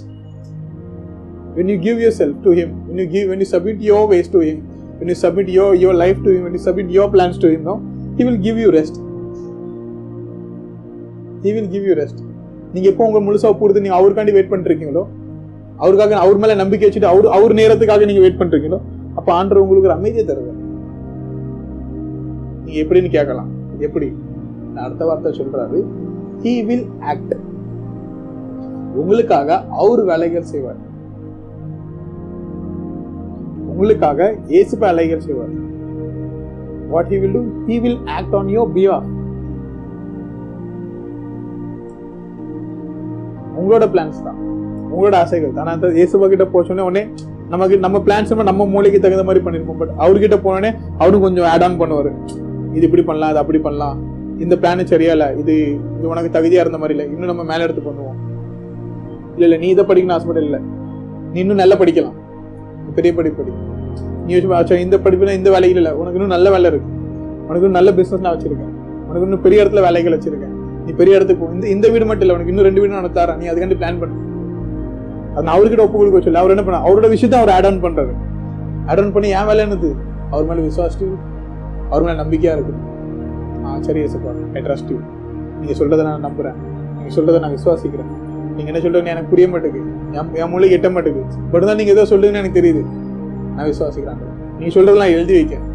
when 1.56 1.68
you 1.72 1.78
give 1.86 1.98
yourself 2.04 2.36
to 2.46 2.52
him 2.60 2.70
when 2.88 3.00
you 3.02 3.08
give 3.16 3.26
when 3.32 3.42
you 3.44 3.50
submit 3.54 3.80
your 3.88 4.04
ways 4.12 4.28
to 4.36 4.42
him 4.48 4.60
when 5.00 5.10
you 5.12 5.18
submit 5.24 5.48
your 5.58 5.70
your 5.76 5.94
life 5.96 6.20
to 6.26 6.32
him 6.36 6.44
when 6.46 6.54
you 6.58 6.64
submit 6.68 6.90
your 6.98 7.08
plans 7.16 7.38
to 7.44 7.50
him 7.54 7.64
no 7.70 7.76
he 8.18 8.26
will 8.28 8.40
give 8.46 8.60
you 8.64 8.70
rest 8.78 8.96
he 11.44 11.54
will 11.54 11.70
give 11.76 11.86
you 11.90 11.96
rest 12.02 12.20
நீங்க 12.74 12.88
எப்போ 12.92 13.06
உங்க 13.10 13.20
முழுசா 13.26 13.48
ஒப்பு 13.52 13.62
கொடுத்து 13.64 13.84
நீங்க 13.86 13.98
அவருக்காண்டி 13.98 14.34
wait 14.36 14.52
பண்ணிட்டு 14.52 14.72
இருக்கீங்களோ 14.72 15.04
அவருக்காக 15.84 16.18
அவர் 16.24 16.42
மேல 16.42 16.56
நம்பிக்கை 16.62 16.86
வச்சுட்டு 16.88 17.12
அவர் 17.12 17.28
அவர் 17.38 17.60
நேரத்துக்காக 17.60 18.08
நீங்க 18.10 18.24
வெயிட் 18.24 18.42
பண்றீங்களோ 18.42 18.80
அப்ப 19.20 19.30
ஆண்டவர் 19.38 19.64
உங்களுக்கு 19.64 19.90
ஒரு 19.90 19.98
அமைதியை 20.00 20.26
தருவார். 20.28 20.60
நீங்க 22.66 22.78
எப்படின்னு 22.84 23.10
கேட்கலாம். 23.16 23.50
எப்படி? 23.88 24.08
நான் 24.74 24.86
அடுத்த 24.86 25.06
வார்த்தை 25.10 25.32
சொல்றாரு. 25.40 25.80
ஹீ 26.44 26.54
வில் 26.68 26.86
ஆக்ட் 27.12 27.34
உங்களுக்காக 29.02 29.58
அவர் 29.82 30.02
வேலைகள் 30.12 30.50
செய்வார். 30.52 30.80
உங்களுக்காக 33.72 34.30
இயேசு 34.54 34.78
வேலைகள் 34.86 35.26
செய்வார். 35.28 35.56
What 36.94 37.12
he 37.14 37.20
will 37.24 37.36
do 37.38 37.44
he 37.70 37.78
will 37.86 38.00
act 38.18 38.38
on 38.40 38.54
your 38.58 38.72
பியா 38.78 38.98
உங்களோட 43.60 43.86
பிளான்ஸ் 43.96 44.24
தான். 44.28 44.40
உங்களோட 44.94 45.16
ஆசைகள் 45.24 45.52
ஆனால் 45.62 45.74
அந்த 45.78 45.88
இயேசுவா 46.00 46.28
கிட்ட 46.34 46.46
போச்சோடனே 46.54 46.86
உடனே 46.90 47.04
நமக்கு 47.54 47.76
நம்ம 47.86 47.98
பிளான்ஸ் 48.08 48.32
நம்ம 48.50 48.66
மூளைக்கு 48.74 49.00
தகுந்த 49.04 49.24
மாதிரி 49.28 49.42
பண்ணிருப்போம். 49.46 49.80
பட் 49.82 49.94
அவர்கிட்ட 50.04 50.38
போனோடனே 50.46 50.72
அவரும் 51.02 51.24
கொஞ்சம் 51.26 51.48
ஆட் 51.54 51.66
ஆன் 51.68 51.80
பண்ணுவார். 51.82 52.12
இது 52.78 52.84
இப்படி 52.88 53.04
பண்ணலாம் 53.10 53.32
அது 53.34 53.40
அப்படி 53.44 53.60
பண்ணலாம். 53.68 53.98
இந்த 54.44 54.56
பிளான் 54.62 54.90
சரியா 54.92 55.14
இல்லை. 55.16 55.28
இது 55.42 55.54
இது 55.98 56.06
உனக்கு 56.12 56.30
தகுதியாக 56.36 56.64
இருந்த 56.66 56.80
மாதிரி 56.82 56.94
இல்லை. 56.96 57.08
இன்னும் 57.14 57.32
நம்ம 57.32 57.44
மேலே 57.52 57.66
எடுத்து 57.68 57.84
பண்ணுவோம். 57.88 58.18
இல்லை 59.36 59.46
இல்லை 59.48 59.58
நீ 59.64 59.68
இதை 59.76 59.84
படிக்கணும் 59.90 60.16
ஆசைப்பட 60.18 60.42
இல்லை 60.48 60.60
நீ 61.34 61.38
இன்னும் 61.44 61.62
நல்லா 61.64 61.76
படிக்கலாம். 61.82 62.18
பெரிய 62.98 63.12
படிப்படி 63.20 63.52
நீ 64.26 64.32
யோசிச்சு 64.34 64.56
ஆச்சா 64.58 64.76
இந்த 64.86 64.98
படிப்புல 65.06 65.36
இந்த 65.40 65.50
வேலைகள் 65.56 65.80
இல்லை. 65.82 65.94
உனக்கு 66.00 66.18
இன்னும் 66.20 66.34
நல்ல 66.36 66.50
வேலை 66.56 66.68
இருக்கு. 66.72 66.90
உனக்கு 67.48 67.64
இன்னும் 67.66 67.80
நல்ல 67.80 67.92
பிஸ்னஸ் 68.00 68.26
நான் 68.26 68.36
வச்சிருக்கேன். 68.36 68.74
உனக்கு 69.08 69.26
இன்னும் 69.28 69.44
பெரிய 69.46 69.64
இடத்துல 69.64 69.84
வேலைகள் 69.88 70.16
வச்சிருக்கேன். 70.18 70.56
நீ 70.86 70.92
பெரிய 71.00 71.18
இடத்துக்கு 71.18 71.44
போ. 71.44 71.50
இந்த 71.56 71.66
இந்த 71.76 71.86
வீடு 71.94 72.06
மட்டும் 72.10 72.26
இல்லை. 72.26 72.36
உனக்கு 72.38 72.54
இன்னும் 72.54 72.68
ரெண்டு 72.70 72.82
வீடு 72.82 72.94
நான் 72.98 73.16
தரேன். 73.20 73.40
நீ 73.42 73.48
அதுக்காண்டி 73.52 73.78
பிளான் 73.82 74.02
பண்ணு. 74.04 74.18
அது 75.34 75.44
நான் 75.48 75.56
அவர்கிட்ட 75.58 75.84
ஒப்பு 75.88 75.98
கொடுக்க 76.00 76.20
சொல்லி 76.26 76.40
அவர் 76.42 76.54
என்ன 76.56 76.64
பண்ண 76.68 76.80
அவரோட 76.88 77.08
விஷயத்தை 77.14 77.38
அவர் 77.42 77.52
ஆட் 77.56 77.68
ஆன் 77.70 77.84
பண்றாரு. 77.86 78.14
ஆட் 78.90 79.02
ஆன் 79.02 79.14
பண்ணி 79.16 79.30
ஏன் 79.40 79.48
வேலை 79.50 79.62
என்னது? 79.66 79.90
அவர் 80.32 80.48
மேல 80.50 80.62
விசுவாசிட்டு 80.70 81.08
அவர் 81.92 82.04
மேல 82.06 82.16
நம்பிக்கையா 82.24 82.54
இருக்கு. 82.58 82.74
ஆ 83.66 83.78
சரி 83.88 84.02
ஏசப்பா 84.08 84.34
ஐ 84.58 84.62
ட்ரஸ்ட் 84.68 84.92
யூ 84.94 84.98
நீங்க 85.62 85.74
சொல்றதை 85.80 86.04
நான் 86.10 86.26
நம்புறேன். 86.28 86.58
நீங்க 86.98 87.12
சொல்றதை 87.18 87.40
நான் 87.44 87.56
விசுவாசிக்கிறேன். 87.58 88.12
நீங்க 88.56 88.70
என்ன 88.72 88.80
சொல்றீங்க 88.86 89.12
எனக்கு 89.16 89.32
புரிய 89.34 89.48
மாட்டேங்குது. 89.54 89.90
என் 90.20 90.32
என் 90.42 90.52
மூளைக்கு 90.54 90.78
எட்ட 90.78 90.90
மாட்டேங்குது. 90.96 91.38
பட் 91.52 91.66
தான் 91.70 91.80
நீங்க 91.82 91.92
ஏதோ 91.96 92.06
சொல்லுங்கன்னு 92.14 92.42
எனக்கு 92.44 92.60
தெரியுது. 92.60 92.82
நான் 93.56 93.68
விசுவாசிக்கிறேன். 93.72 94.20
நீங்க 94.58 94.72
சொல்றதெல்லாம் 94.78 95.14
எழுதி 95.18 95.34
வைக்கேன் 95.40 95.66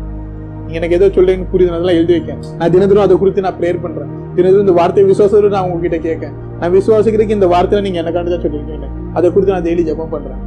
நீங்க 0.65 0.79
எனக்கு 0.81 0.97
ஏதோ 0.99 1.07
சொல்றீங்கன்னு 1.17 1.51
புரியுது 1.53 1.73
அதெல்லாம் 1.77 1.99
எழுதி 2.01 2.13
வைக்கேன் 2.17 2.41
நான் 2.61 2.73
தினதினம் 2.75 3.07
அதை 3.07 3.17
குறித்து 3.23 3.45
நான் 3.47 3.57
ப்ரேயர் 3.59 3.83
பண்றேன். 3.85 4.11
தினதினம் 4.37 4.65
இந்த 4.67 4.75
வார்த்தையை 4.79 5.07
விசுவாசத்தோட 5.11 5.51
நான் 5.57 5.67
உங்ககிட்ட 5.69 5.99
கேட்கேன் 6.07 6.35
நான் 6.61 6.73
விசுவாசிக்கிறதுக்கு 6.79 7.37
இந்த 7.39 7.49
வார்த்தையில 7.55 7.85
நீங்க 7.87 7.99
எனக்காண்டி 8.03 8.33
தான் 8.35 8.45
சொல்லிருக்கீங்க 8.47 8.89
அதை 9.17 9.27
கொடுத்து 9.35 9.55
நான் 9.55 9.67
டெய்லி 9.69 9.83
ஜபம் 9.91 10.13
பண்ணுறேன் 10.15 10.43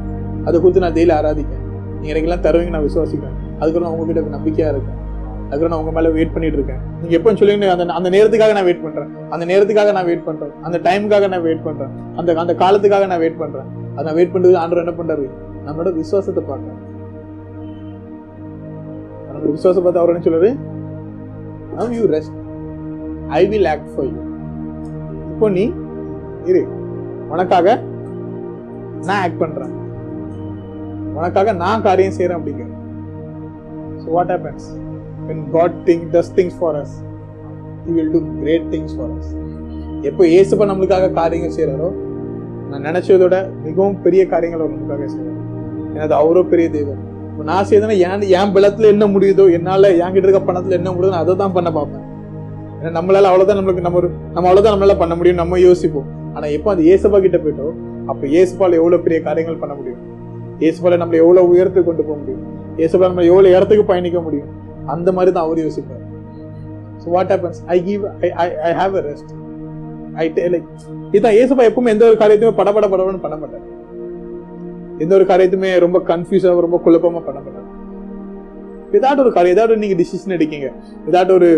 அதை 0.47 0.55
கொடுத்து 0.63 0.83
நான் 0.85 0.95
டெய்லி 0.97 1.13
ஆராதிக்கேன் 1.19 1.63
நீங்கள் 1.99 2.13
எனக்கெல்லாம் 2.13 2.43
தருவீங்க 2.47 2.73
நான் 2.75 2.87
விசுவாசிக்கிறேன் 2.87 3.37
அதுக்கப்புறம் 3.59 3.87
நான் 3.87 3.95
உங்ககிட்ட 3.95 4.35
நம்பிக்கையாக 4.37 4.73
இருக்கேன். 4.73 4.95
அதுக்கப்புறம் 5.43 5.73
நான் 5.73 5.81
உங்கள் 5.83 5.95
மேலே 5.97 6.09
வெயிட் 6.17 6.33
பண்ணிட்டு 6.33 6.57
இருக்கேன். 6.59 6.81
நீங்கள் 7.01 7.17
எப்போ 7.19 7.31
சொல்லுங்க 7.39 7.69
அந்த 7.75 7.85
அந்த 7.99 8.09
நேரத்துக்காக 8.15 8.53
நான் 8.57 8.67
வெயிட் 8.67 8.83
பண்ணுறேன் 8.85 9.11
அந்த 9.35 9.43
நேரத்துக்காக 9.51 9.93
நான் 9.97 10.07
வெயிட் 10.09 10.25
பண்ணுறேன் 10.27 10.53
அந்த 10.67 10.77
டைமுக்காக 10.87 11.27
நான் 11.33 11.45
வெயிட் 11.47 11.63
பண்ணுறேன் 11.67 11.93
அந்த 12.19 12.35
அந்த 12.43 12.53
காலத்துக்காக 12.61 13.07
நான் 13.11 13.21
வெயிட் 13.23 13.39
பண்ணுறேன் 13.41 13.69
அதை 13.95 14.05
நான் 14.07 14.17
வெயிட் 14.19 14.33
பண்ணுறது 14.35 14.55
ஆண்டவர் 14.63 14.83
என்ன 14.85 14.93
பண்ணுறாரு 14.99 15.25
நம்மளோட 15.65 15.91
விசுவாசத்தை 16.01 16.43
பார்க்குறேன் 16.49 16.79
நம்மளோட 19.25 19.51
விசுவாசம் 19.57 19.85
பார்த்து 19.85 20.01
அவர் 20.01 20.13
என்ன 20.13 20.23
சொல்றாரு? 20.27 20.51
You 21.97 22.03
rest 22.15 22.35
I 23.39 23.41
will 23.51 23.69
act 23.73 23.91
for 23.93 24.09
you 24.13 24.21
இப்போ 25.33 25.49
நீ 25.57 25.65
இரு. 26.49 26.61
உனக்காக 27.33 27.67
நான் 29.07 29.21
ஆக்ட் 29.23 29.41
பண்ணுறேன் 29.43 29.73
உனக்காக 31.15 31.53
நான் 31.63 31.85
காரியம் 31.87 32.15
செய்கிறேன் 32.17 32.37
அப்படிங்க 32.39 32.65
so 34.01 34.07
what 34.17 34.31
happens 34.33 34.67
when 35.29 35.43
God 35.55 35.77
thing 35.89 36.05
does 36.15 36.31
things 36.37 36.57
for 36.59 36.77
us 36.81 36.95
you 37.87 37.93
will 37.97 38.13
do 38.15 38.21
great 38.41 38.67
things 38.75 38.95
for 38.97 39.11
us 39.17 39.31
எப்போ 40.09 40.23
ஏசுப்பா 40.37 40.65
நம்மளுக்காக 40.71 41.11
காரியங்கள் 41.21 41.55
செய்கிறாரோ 41.57 41.89
நான் 42.71 42.85
நினச்சதோட 42.89 43.35
மிகவும் 43.65 43.99
பெரிய 44.05 44.21
காரியங்கள் 44.33 44.63
அவர் 44.63 44.75
நமக்காக 44.75 45.07
செய்யறாரு 45.13 45.37
ஏன்னா 45.91 46.05
அது 46.07 46.15
அவரோ 46.21 46.41
பெரிய 46.51 46.67
தெய்வம். 46.75 46.99
இப்போ 47.31 47.43
நான் 47.49 47.67
செய்தேன்னா 47.69 47.95
என் 48.07 48.25
என் 48.39 48.53
பலத்தில் 48.55 48.91
என்ன 48.93 49.05
முடியுதோ 49.13 49.43
என்னால 49.57 49.89
என்கிட்ட 50.03 50.27
இருக்க 50.27 50.41
பணத்தில் 50.49 50.77
என்ன 50.77 50.89
முடியுதோ 50.93 51.13
நான் 51.15 51.25
அதை 51.25 51.35
தான் 51.41 51.55
பண்ண 51.57 51.69
பார்ப்பேன். 51.77 52.05
ஏன்னா 52.79 52.91
நம்மளால 52.97 53.29
அவ்வளோதான் 53.31 53.59
நம்மளுக்கு 53.59 53.85
நம்ம 53.85 53.99
ஒரு 54.01 54.09
நம்ம 54.35 54.45
அவ்வளோதான் 54.49 54.73
நம்மளால 54.75 54.95
பண்ண 55.01 55.13
முடியும் 55.19 55.39
நம்ம 55.41 55.59
யோசிப்போம். 55.67 56.07
ஆனால் 56.35 56.51
எப்போ 56.57 56.69
அந்த 56.73 56.83
ஏசப்பா 56.93 57.19
கிட்ட 57.25 57.37
போயிட்டோம் 57.45 57.77
அப்ப 58.11 58.21
ஏசுபால 58.39 58.77
எவ்வளவு 58.81 59.03
பெரிய 59.05 59.19
காரியங்கள் 59.27 59.61
பண்ண 59.63 59.73
முடியும்? 59.79 60.03
இயேசுபால 60.61 60.97
நம்மளை 61.01 61.17
எவ்வளவு 61.23 61.51
உயரத்துக்கு 61.53 61.89
கொண்டு 61.89 62.05
போக 62.07 62.17
முடியும்? 62.21 62.45
இயேசுபால 62.79 63.09
நம்ம 63.11 63.25
எவ்வளவு 63.31 63.55
இடத்துக்கு 63.57 63.85
பயணிக்க 63.91 64.19
முடியும்? 64.27 64.49
அந்த 64.93 65.09
மாதிரி 65.17 65.33
தான் 65.35 65.47
அவர் 65.47 65.63
யோசிப்பார். 65.65 66.05
So 67.01 67.07
what 67.15 67.31
happens 67.33 67.59
I 67.75 67.77
give 67.89 68.03
I 68.25 68.29
I 68.43 68.47
I 68.69 68.71
have 68.81 68.95
a 69.01 69.03
rest 69.09 69.31
I 70.23 70.25
like 70.53 70.69
இதான் 71.17 71.35
ஏசப்பா 71.41 71.65
எப்பவுமே 71.69 71.91
எந்த 71.95 72.05
ஒரு 72.11 72.17
காரியத்தையுமே 72.21 72.55
படபட 72.61 72.85
படபடன்னு 72.93 73.23
பண்ண 73.25 73.35
மாட்டார். 73.41 73.65
எந்த 75.03 75.11
ஒரு 75.17 75.25
காரியத்தையுமே 75.31 75.69
ரொம்ப 75.85 75.97
கன்ஃபியூஸாக 76.11 76.63
ரொம்ப 76.65 76.77
குழப்பமாக 76.85 77.23
பண்ண 77.27 77.39
மாட்டார். 77.45 77.67
ஏதாவது 78.97 79.21
ஒரு 79.23 79.31
காரியம் 79.35 79.55
ஏதாவது 79.57 79.81
நீங்கள் 79.83 79.99
டிசிஷன் 80.01 80.35
எடுக்கீங்க. 80.37 80.67
ஏதாவது 81.09 81.31
ஒரு 81.37 81.49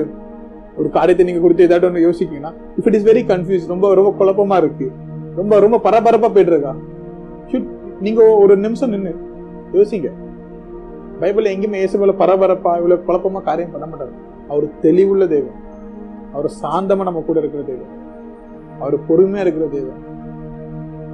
ஒரு 0.80 0.90
காரியத்தை 0.98 1.24
நீங்கள் 1.28 1.44
கொடுத்து 1.46 1.68
ஏதாவது 1.68 1.88
ஒன்று 1.88 2.04
யோசிக்கீங்கன்னா 2.08 2.52
if 2.80 2.88
it 2.90 2.98
is 3.00 3.08
very 3.10 3.24
confuse 3.32 3.66
ரொம்ப 3.74 3.94
ரொம்ப 4.00 4.12
குழப்பமாக 4.20 4.62
இருக்குது 4.64 4.92
ரொம்ப 5.40 5.60
ரொம்ப 5.66 5.78
பரபரப்பா 5.88 6.30
போயிட்டு 6.36 6.54
இருக்கா 6.54 6.74
நீங்க 8.06 8.22
ஒரு 8.44 8.54
நிமிஷம் 8.66 8.94
நின்று 8.94 9.12
யோசிங்க. 9.78 10.10
பைபிள் 11.22 11.52
எங்கேயுமே 11.54 11.82
இயேசு 11.82 12.00
போல 12.02 12.14
பரபரப்பா 12.22 12.72
இவ்வளவு 12.80 13.06
குழப்பமா 13.08 13.40
காரியம் 13.50 13.74
பண்ண 13.74 13.86
மாட்டாரு. 13.90 14.14
அவர் 14.52 14.66
தெளிவுள்ள 14.86 15.24
தெய்வம் 15.34 15.60
அவர் 16.36 16.48
சாந்தமா 16.62 17.06
நம்ம 17.10 17.22
கூட 17.28 17.38
இருக்கிற 17.42 17.64
தெய்வம் 17.72 17.92
அவர் 18.84 18.96
பொறுமையா 19.10 19.44
இருக்கிற 19.46 19.66
தெய்வம் 19.76 20.00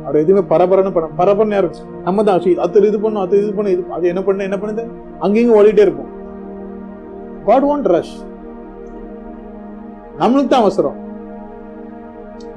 அவர் 0.06 0.22
எதுவுமே 0.24 0.44
பரபரன்னு 0.52 0.94
பண்ண 0.96 1.08
பரபரன்னு 1.20 1.58
யாரும் 1.58 1.80
நம்ம 2.08 2.24
தான் 2.28 2.38
அது 2.66 2.88
இது 2.92 3.00
பண்ணும் 3.06 3.24
அது 3.26 3.36
இது 3.44 3.52
பண்ணும் 3.58 3.74
இது 3.76 3.84
அது 3.98 4.06
என்ன 4.12 4.22
பண்ண 4.28 4.48
என்ன 4.50 4.60
பண்ணுது? 4.62 4.86
அங்கேயும் 5.26 5.56
ஓடிட்டே 5.58 5.86
இருப்போம். 5.88 6.12
காட் 7.48 7.68
வாண்ட் 7.70 7.90
ரஷ் 7.96 8.16
நம்மளுக்கு 10.22 10.52
தான் 10.54 10.66
அவசரம். 10.66 10.98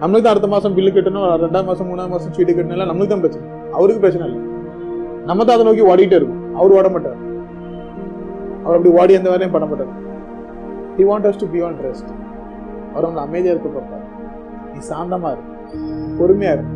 நம்மளுக்கு 0.01 0.25
தான் 0.27 0.35
அடுத்த 0.35 0.49
மாதம் 0.55 0.75
பில்லு 0.77 0.91
கட்டணும் 0.95 1.27
ரெண்டாம் 1.45 1.69
மாதம் 1.71 1.89
மூணாம் 1.91 2.13
மாதம் 2.15 2.33
சீட்டு 2.37 2.53
கட்டணும் 2.59 2.91
நம்மளுக்கு 2.91 3.13
தான் 3.15 3.25
பிரச்சனை. 3.25 3.47
அவருக்கு 3.79 4.03
பிரச்சனை 4.05 4.27
இல்லை. 4.29 4.41
நம்ம 5.29 5.45
தான் 5.45 5.57
அதை 5.57 5.65
நோக்கி 5.69 5.85
ஓடிட்டே 5.93 6.17
இருக்கும். 6.21 6.43
அவர் 6.59 6.77
ஓட 6.79 6.89
மாட்டார். 6.95 7.19
அவர் 8.65 8.77
அப்படி 8.77 8.91
ஓடி 9.01 9.13
எந்த 9.19 9.29
வேலையும் 9.33 9.55
பண்ண 9.57 9.67
மாட்டார். 9.71 9.93
He 10.97 11.05
want 11.11 11.29
us 11.31 11.41
to 11.43 11.49
be 11.53 11.61
on 11.67 11.79
rest 11.87 12.11
அவர் 12.93 13.07
வந்து 13.09 13.25
அமைதியாக 13.27 13.55
இருக்க 13.55 13.69
பார்ப்பார். 13.79 14.07
நீ 14.73 14.81
சாந்தமா 14.91 15.31
இரு. 15.35 15.45
பொறுமையாக 16.19 16.57
இரு. 16.57 16.67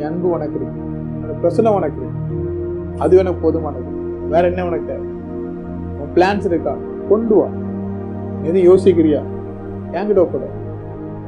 என் 0.00 0.08
அன்பு 0.10 0.28
உனக்கு 0.36 0.58
இருக்கு. 0.60 0.84
அந்த 1.22 1.34
பிரச்சனை 1.42 1.72
உனக்கு 1.78 2.00
இருக்கு. 2.02 2.26
அது 3.04 3.16
எனக்கு 3.16 3.40
போதுமானது. 3.44 3.90
வேற 4.34 4.42
என்ன 4.50 4.64
உனக்கு 4.64 4.86
தேவை? 4.86 5.08
உன் 6.00 6.12
பிளான்ஸ் 6.14 6.46
இருக்கா? 6.50 6.74
கொண்டு 7.10 7.34
வா. 7.34 7.48
எதுவும் 8.42 8.66
யோசிக்கிறியா? 8.70 9.20
என்கிட்ட 9.92 10.20
ஒப்பட 10.26 10.44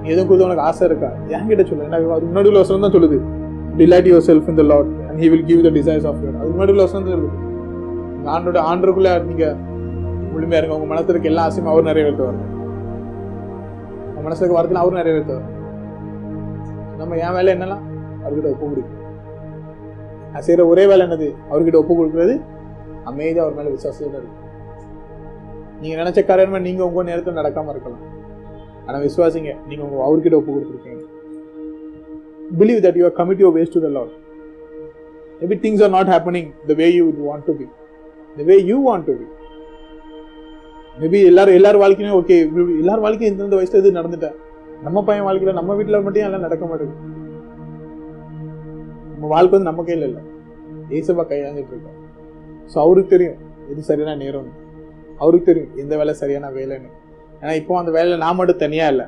எதுவும் 0.08 0.28
கொடுத்து 0.28 0.46
உனக்கு 0.48 0.64
ஆசை 0.68 0.84
இருக்கா? 0.88 1.10
என்கிட்ட 1.34 1.64
சொல்லு. 1.70 1.86
ஏன்னா 1.88 1.98
அது 2.16 2.26
முன்னாடி 2.30 2.48
உள்ள 2.50 2.60
வசனம் 2.64 2.84
தான் 2.86 2.94
சொல்லுது. 2.96 3.18
Delight 3.80 4.08
yourself 4.28 4.48
in 4.50 4.58
the 4.60 4.64
Lord 4.72 4.90
and 5.08 5.18
he 5.22 5.28
will 5.32 5.46
give 5.50 5.60
the 5.66 5.70
desires 5.78 6.06
of 6.10 6.20
your 6.24 6.38
அது 6.40 6.50
முன்னாடி 6.54 6.72
உள்ள 6.74 6.84
வசனம் 6.86 7.04
தான் 7.06 7.16
சொல்லுது. 7.16 7.32
ஆண்டோட 8.34 8.60
ஆண்டுக்குள்ள 8.70 9.10
நீங்கள் 9.28 9.56
முழுமையா 10.32 10.58
இருங்க. 10.60 10.76
உங்கள் 10.78 10.92
மனசுல 10.92 11.14
இருக்க 11.14 11.32
எல்லா 11.32 11.44
ஆசையும் 11.48 11.70
அவர் 11.72 11.88
நிறைவேற்றுவார். 11.90 12.40
உங்கள் 14.08 14.26
மனசுல 14.26 14.44
இருக்க 14.44 14.56
வார்த்தையில 14.58 14.82
அவர் 14.84 14.98
நிறைவேற்றுவார். 15.00 15.48
நம்ம 17.00 17.18
என் 17.24 17.36
வேலை 17.38 17.50
என்னலாம் 17.56 17.84
அவர்கிட்ட 18.22 18.48
ஒப்பு 18.54 18.64
கொடுக்கும் 18.70 18.98
நான் 20.32 20.44
செய்கிற 20.46 20.64
ஒரே 20.72 20.82
வேலை 20.90 21.02
என்னது? 21.06 21.28
அவர்கிட்ட 21.50 21.78
ஒப்பு 21.82 21.94
கொடுக்குறது 22.00 22.34
அமைதியாக 23.10 23.44
அவர் 23.44 23.56
மேலே 23.58 23.70
விசுவாசத்தோட 23.74 24.16
இருக்கும் 24.20 24.38
நீங்கள் 25.82 26.00
நினச்ச 26.02 26.20
காரியமா 26.30 26.58
நீங்கள் 26.68 26.88
உங்கள் 26.88 27.08
நேரத்தில் 27.10 27.38
நடக்காம 27.40 27.72
இருக்கலாம். 27.74 28.04
ஆனால் 28.86 29.02
விசுவாசிங்க 29.08 29.52
நீங்கள் 29.68 29.86
உங்கள் 29.86 30.04
அவர்கிட்ட 30.06 30.36
ஒப்பு 30.40 30.50
கொடுத்துருக்கீங்க. 30.54 31.02
Believe 32.60 32.80
that 32.86 32.98
you 33.00 33.04
are 33.08 33.16
commit 33.20 33.42
your 33.44 33.56
ways 33.58 33.76
to 33.78 33.82
the 33.86 33.90
Lord 33.98 34.14
maybe 35.42 35.58
things 35.64 35.82
are 35.86 35.92
not 35.96 36.12
happening 36.14 36.48
the 36.70 36.76
way 36.80 36.88
you 36.98 37.06
want 37.28 37.46
to 37.50 37.54
be 37.60 37.66
the 38.38 38.46
way 38.50 38.56
you 38.70 38.78
want 38.88 39.06
to 39.10 39.14
be 39.20 39.26
maybe 41.02 41.18
எல்லாரும் 41.32 41.56
எல்லார் 41.58 41.82
வாழ்க்கையும் 41.82 42.16
ஓகே 42.20 42.36
எல்லார் 42.82 43.04
வாழ்க்கையும் 43.04 43.32
இந்தந்த 43.32 43.58
வயசுல 43.58 43.80
இது 43.82 43.98
நடந்துட்டேன் 43.98 44.36
நம்ம 44.86 44.98
பையன் 45.08 45.26
வாழ்க்கையில 45.26 45.52
நம்ம 45.58 45.74
வீட்டில் 45.78 46.04
மட்டும் 46.04 46.26
எல்லாம் 46.26 46.44
நடக்க 46.46 46.64
மாட்டேங்குது. 46.70 47.06
நம்ம 49.12 49.28
வாழ்க்கை 49.34 49.54
வந்து 49.54 49.68
நம்ம 49.70 49.82
கையில் 49.88 50.06
இல்லை. 50.08 50.22
ஏசப்பா 50.98 51.24
கையாண்டுட்டு 51.30 51.74
இருக்கோம் 51.74 51.98
ஸோ 52.72 52.76
அவருக்கு 52.84 53.12
தெரியும் 53.14 53.38
எது 53.72 53.82
சரியான 53.88 54.16
நேரம்னு. 54.22 54.52
அவருக்கு 55.22 55.48
தெரியும் 55.50 55.74
எந்த 55.82 55.94
வேலை 56.00 56.12
சரியான 56.22 56.50
வேலைன்னு. 56.58 56.90
ஏன்னா 57.42 57.52
இப்போ 57.60 57.78
அந்த 57.80 57.90
வேலையில் 57.96 58.22
நான் 58.24 58.38
மட்டும் 58.38 58.62
தனியாக 58.64 58.92
இல்லை. 58.94 59.06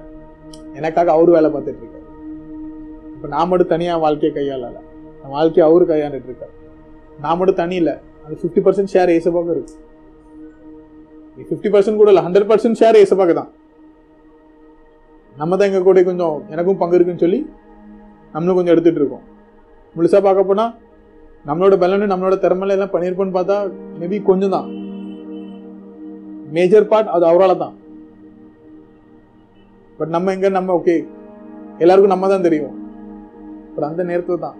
எனக்காக 0.79 1.11
அவர் 1.16 1.31
வேலை 1.37 1.49
பார்த்துட்டு 1.55 1.83
இருக்காரு. 1.83 2.07
இப்போ 3.16 3.29
நான் 3.35 3.49
மட்டும் 3.51 3.73
தனியாக 3.75 4.03
வாழ்க்கையை 4.05 4.33
கையாளல. 4.37 4.79
என் 5.25 5.35
வாழ்க்கையை 5.37 5.64
அவரு 5.68 5.85
கையாண்டுட்டு 5.90 6.31
இருக்காரு. 6.31 6.55
நான் 7.25 7.38
மட்டும் 7.38 7.59
தனி 7.62 7.77
இல்லை. 7.83 7.95
அது 8.25 8.35
ஃபிஃப்டி 8.40 8.61
பர்சன்ட் 8.66 8.92
ஷேர் 8.95 9.11
ஏசப்பாக 9.16 9.53
இருக்கு. 9.57 9.75
ஃபிஃப்டி 11.49 11.68
பர்சன்ட் 11.75 12.01
கூட 12.01 12.11
இல்லை 12.12 12.23
ஹண்ட்ரட் 12.27 12.49
பர்சன்ட் 12.51 12.79
ஷேர் 12.81 12.99
ஏசப்பாக்கு 13.03 13.35
தான். 13.40 13.51
நம்ம 15.37 15.57
தான் 15.57 15.68
எங்கள் 15.71 15.87
கூட 15.88 16.01
கொஞ்சம் 16.09 16.37
எனக்கும் 16.55 16.81
பங்கு 16.81 16.97
இருக்குன்னு 16.99 17.25
சொல்லி 17.25 17.40
நம்மளும் 18.35 18.59
கொஞ்சம் 18.59 18.75
எடுத்துட்டு 18.75 19.01
இருக்கோம். 19.03 19.25
முழுசாக 19.97 20.23
பார்க்க 20.27 20.51
போனால் 20.51 20.73
நம்மளோட 21.49 21.75
பலனு 21.83 22.11
நம்மளோட 22.12 22.35
திறமையில 22.42 22.77
எல்லாம் 22.77 22.92
பண்ணியிருப்போம்னு 22.95 23.37
பார்த்தா 23.38 23.57
மேபி 24.01 24.18
கொஞ்சம் 24.31 24.55
தான். 24.57 24.68
மேஜர் 26.57 26.90
பார்ட் 26.92 27.12
அது 27.16 27.25
அவரால் 27.31 27.62
தான். 27.64 27.75
பட் 30.03 30.11
நம்ம 30.11 30.33
எங்க 30.33 30.49
நம்ம 30.49 30.83
ஓகே 30.83 31.07
எல்லாருக்கும் 31.79 32.12
நம்ம 32.12 32.29
தான் 32.29 32.43
தெரியும். 32.43 32.77
பட் 33.75 33.85
அந்த 33.85 34.03
நேரத்தில் 34.03 34.38
தான் 34.38 34.55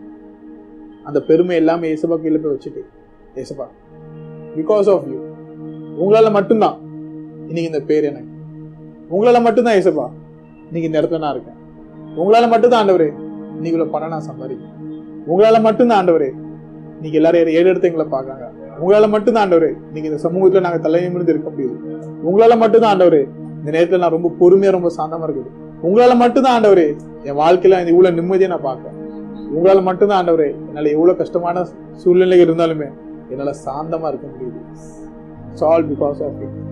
அந்த 1.05 1.21
பெருமை 1.21 1.57
எல்லாமே 1.57 1.95
ஏசப்பா 1.95 2.17
கீழே 2.17 2.37
போய் 2.37 2.55
வச்சுட்டு 2.55 2.83
ஏசப்பா 3.35 3.67
பிகாஸ் 4.57 4.89
ஆஃப் 4.93 5.07
யூ 5.07 5.19
உங்களால் 5.97 6.31
மட்டும்தான். 6.31 6.77
இன்னைக்கு 7.39 7.63
இந்த 7.63 7.81
பேர் 7.81 8.05
எனக்கு. 8.05 8.29
உங்களால் 9.09 9.43
மட்டும்தான் 9.43 9.75
ஏசப்பா. 9.75 10.07
இன்னைக்கு 10.57 10.83
இந்த 10.83 11.01
இடத்துல 11.01 11.19
நான் 11.19 11.33
இருக்கேன். 11.33 11.59
உங்களால் 12.17 12.49
மட்டும்தான் 12.49 12.89
ஆண்டவரே. 12.89 13.09
இன்னைக்கு 13.55 13.73
உள்ள 13.73 13.85
பணம் 13.85 14.09
நான் 14.09 14.29
சம்பாதிக்கிறேன். 14.31 14.77
உங்களால் 15.27 15.61
மட்டும்தான் 15.61 16.07
ஆண்டவரே. 16.07 16.31
இன்னைக்கு 16.95 17.13
எல்லாரும் 17.13 17.47
ஏழு 17.47 17.69
இடத்த 17.69 17.89
எங்களை 17.89 18.11
பார்க்காங்க. 18.11 18.49
உங்களால் 18.79 19.11
மட்டும்தான் 19.11 19.51
ஆண்டவரே. 19.51 19.73
இன்னைக்கு 19.77 20.11
இந்த 20.11 20.17
சமூகத்தில் 20.17 20.61
நாங்கள் 20.61 20.81
தலைமை 20.81 21.09
நிமிர்ந்து 21.09 21.33
இருக்க 21.33 21.51
முடியுது. 21.51 22.01
உங்களால் 22.21 22.59
மட்டும்தான் 22.59 22.99
ஆண்டவரே. 22.99 23.29
இந்த 23.65 23.71
நேரத்தில் 23.71 23.99
நான் 23.99 24.11
ரொம்ப 24.11 24.33
பொறுமையா 24.41 24.71
ரொம்ப 24.71 24.93
சாந்தமா 24.97 25.31
இருக்குது. 25.31 25.47
உங்களால 25.87 26.17
மட்டும்தான் 26.17 26.63
ஆண்டவரே 26.63 26.97
என் 27.23 27.37
வாழ்க்கையில 27.37 27.65
இந்த 27.65 27.85
இவ்வளவு 27.85 28.21
நிம்மதியா 28.21 28.47
நான் 28.47 28.61
பார்க்கேன் 28.61 28.93
உங்களால 29.57 29.83
மட்டும்தான் 29.83 30.27
ஆண்டவரே 30.27 30.51
என்னால 30.67 30.89
எவ்வளவு 30.89 31.19
கஷ்டமான 31.19 31.67
சூழ்நிலைகள் 31.93 32.55
இருந்தாலுமே 32.55 32.93
என்னால 33.29 33.51
சாந்தமா 33.51 34.09
இருக்க 34.09 34.27
முடியுது. 34.27 34.61
It's 35.49 35.65
all 35.65 35.89
because 35.89 36.25
of 36.25 36.41
it 36.41 36.71